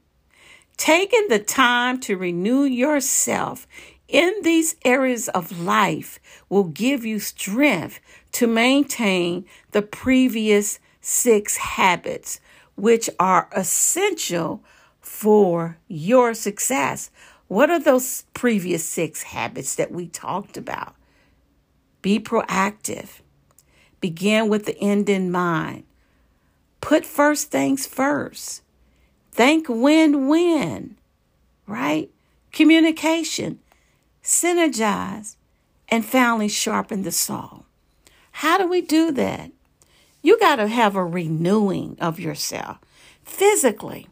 Taking 0.78 1.28
the 1.28 1.41
time 1.41 2.01
to 2.01 2.16
renew 2.16 2.64
yourself 2.64 3.66
in 4.09 4.32
these 4.43 4.76
areas 4.84 5.28
of 5.28 5.61
life 5.61 6.20
will 6.49 6.64
give 6.64 7.05
you 7.05 7.18
strength 7.18 8.01
to 8.37 8.47
maintain 8.47 9.47
the 9.70 9.80
previous 9.80 10.78
six 11.01 11.57
habits, 11.57 12.39
which 12.74 13.09
are 13.18 13.49
essential 13.53 14.62
for 15.01 15.78
your 15.89 16.34
success. 16.34 17.11
What 17.49 17.70
are 17.70 17.78
those 17.78 18.24
previous 18.34 18.87
six 18.87 19.22
habits 19.22 19.74
that 19.76 19.91
we 19.91 20.09
talked 20.09 20.59
about? 20.59 20.95
Be 22.03 22.20
proactive. 22.20 23.20
Begin 24.03 24.51
with 24.51 24.66
the 24.66 24.78
end 24.80 25.09
in 25.09 25.30
mind. 25.30 25.84
Put 26.82 27.07
first 27.07 27.51
things 27.51 27.87
first. 27.87 28.61
Think 29.32 29.66
win 29.70 30.28
win, 30.28 30.99
right? 31.66 32.11
Communication, 32.53 33.61
synergize, 34.22 35.37
and 35.89 36.05
finally 36.05 36.49
sharpen 36.49 37.03
the 37.03 37.11
saw. 37.11 37.61
How 38.41 38.59
do 38.59 38.68
we 38.68 38.82
do 38.82 39.12
that? 39.12 39.51
You 40.20 40.39
got 40.39 40.57
to 40.57 40.68
have 40.68 40.95
a 40.95 41.03
renewing 41.03 41.97
of 42.03 42.20
yourself 42.20 42.76
physically. 43.24 44.09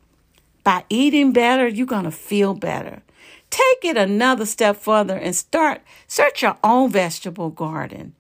By 0.63 0.85
eating 0.89 1.35
better, 1.35 1.69
you're 1.69 1.87
going 1.87 2.05
to 2.05 2.11
feel 2.11 2.55
better. 2.55 3.03
Take 3.51 3.85
it 3.85 3.99
another 3.99 4.47
step 4.47 4.79
further 4.79 5.15
and 5.15 5.37
start 5.37 5.83
search 6.07 6.41
your 6.41 6.57
own 6.65 6.91
vegetable 6.91 7.51
garden. 7.51 8.15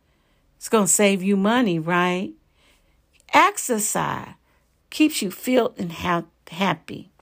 It's 0.58 0.68
going 0.68 0.84
to 0.84 0.92
save 0.92 1.22
you 1.22 1.38
money, 1.38 1.78
right? 1.78 2.34
Exercise 3.32 4.34
keeps 4.90 5.22
you 5.22 5.30
filled 5.30 5.74
and 5.78 5.90
ha- 5.90 6.24
happy, 6.50 7.12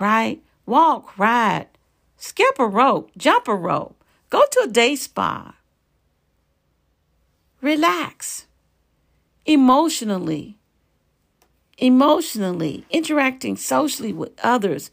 right? 0.00 0.42
Walk, 0.66 1.16
ride, 1.16 1.68
skip 2.16 2.58
a 2.58 2.66
rope, 2.66 3.12
jump 3.16 3.46
a 3.46 3.54
rope, 3.54 3.94
go 4.30 4.42
to 4.50 4.62
a 4.64 4.68
day 4.68 4.96
spa. 4.96 5.54
Relax. 7.64 8.44
Emotionally, 9.46 10.58
emotionally, 11.78 12.84
interacting 12.90 13.56
socially 13.56 14.12
with 14.12 14.32
others. 14.42 14.90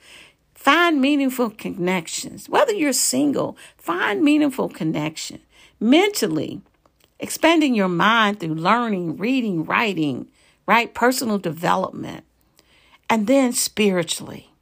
Find 0.56 1.02
meaningful 1.02 1.50
connections. 1.50 2.48
Whether 2.48 2.72
you're 2.72 2.94
single, 2.94 3.58
find 3.76 4.22
meaningful 4.22 4.70
connection. 4.70 5.42
Mentally, 5.82 6.62
expanding 7.20 7.76
your 7.76 7.90
mind 7.90 8.40
through 8.40 8.56
learning, 8.56 9.18
reading, 9.18 9.66
writing, 9.66 10.30
right? 10.66 10.94
Personal 10.94 11.40
development. 11.40 12.24
And 13.10 13.28
then 13.28 13.52
spiritually, 13.52 14.54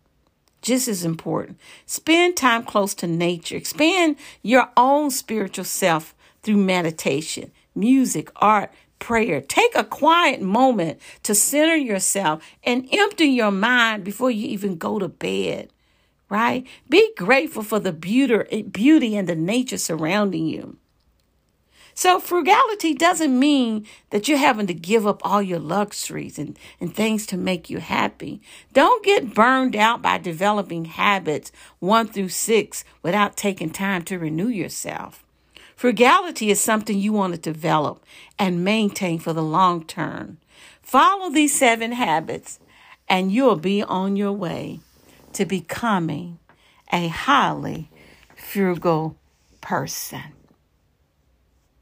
just 0.64 0.88
as 0.88 1.05
important, 1.05 1.60
spend 1.86 2.38
time 2.38 2.64
close 2.64 2.95
to 2.95 3.05
nature. 3.05 3.55
Expand 3.55 4.16
your 4.41 4.68
own 4.76 5.12
spiritual 5.12 5.66
self 5.66 6.16
through 6.41 6.57
meditation, 6.57 7.51
music, 7.76 8.32
art, 8.38 8.72
prayer. 8.99 9.41
Take 9.41 9.76
a 9.76 9.84
quiet 9.84 10.41
moment 10.41 10.99
to 11.24 11.34
center 11.34 11.76
yourself 11.76 12.43
and 12.63 12.88
empty 12.91 13.28
your 13.28 13.51
mind 13.51 14.03
before 14.03 14.32
you 14.32 14.47
even 14.47 14.78
go 14.78 14.99
to 14.99 15.07
bed. 15.07 15.70
Right? 16.30 16.67
Be 16.89 17.11
grateful 17.17 17.63
for 17.63 17.80
the 17.80 17.91
beauty, 17.91 18.61
beauty 18.61 19.15
and 19.15 19.28
the 19.28 19.36
nature 19.36 19.80
surrounding 19.80 20.45
you. 20.45 20.78
So 21.95 22.20
frugality 22.20 22.93
doesn't 22.93 23.38
mean 23.38 23.86
that 24.11 24.30
you're 24.30 24.38
having 24.38 24.67
to 24.67 24.74
give 24.74 25.05
up 25.05 25.20
all 25.26 25.41
your 25.41 25.59
luxuries 25.59 26.39
and, 26.39 26.57
and 26.80 26.95
things 26.95 27.26
to 27.26 27.36
make 27.36 27.70
you 27.70 27.80
happy. 27.80 28.41
Don't 28.72 29.03
get 29.03 29.34
burned 29.34 29.76
out 29.76 30.01
by 30.01 30.17
developing 30.17 30.86
habits 30.86 31.51
one 31.80 32.07
through 32.07 32.30
six 32.30 32.86
without 33.03 33.36
taking 33.36 33.70
time 33.70 34.03
to 34.03 34.17
renew 34.17 34.47
yourself. 34.47 35.26
Frugality 35.80 36.51
is 36.51 36.59
something 36.59 36.99
you 36.99 37.13
want 37.13 37.34
to 37.34 37.39
develop 37.39 38.03
and 38.38 38.65
maintain 38.65 39.17
for 39.17 39.32
the 39.32 39.41
long 39.41 39.86
term. 39.86 40.38
Follow 40.82 41.30
these 41.30 41.57
seven 41.57 41.93
habits 41.93 42.59
and 43.07 43.32
you'll 43.32 43.55
be 43.55 43.82
on 43.82 44.17
your 44.17 44.34
way 44.34 44.82
to 45.32 45.45
becoming 45.45 46.38
a 46.91 47.07
highly 47.07 47.89
frugal 48.36 49.15
person. 49.61 50.34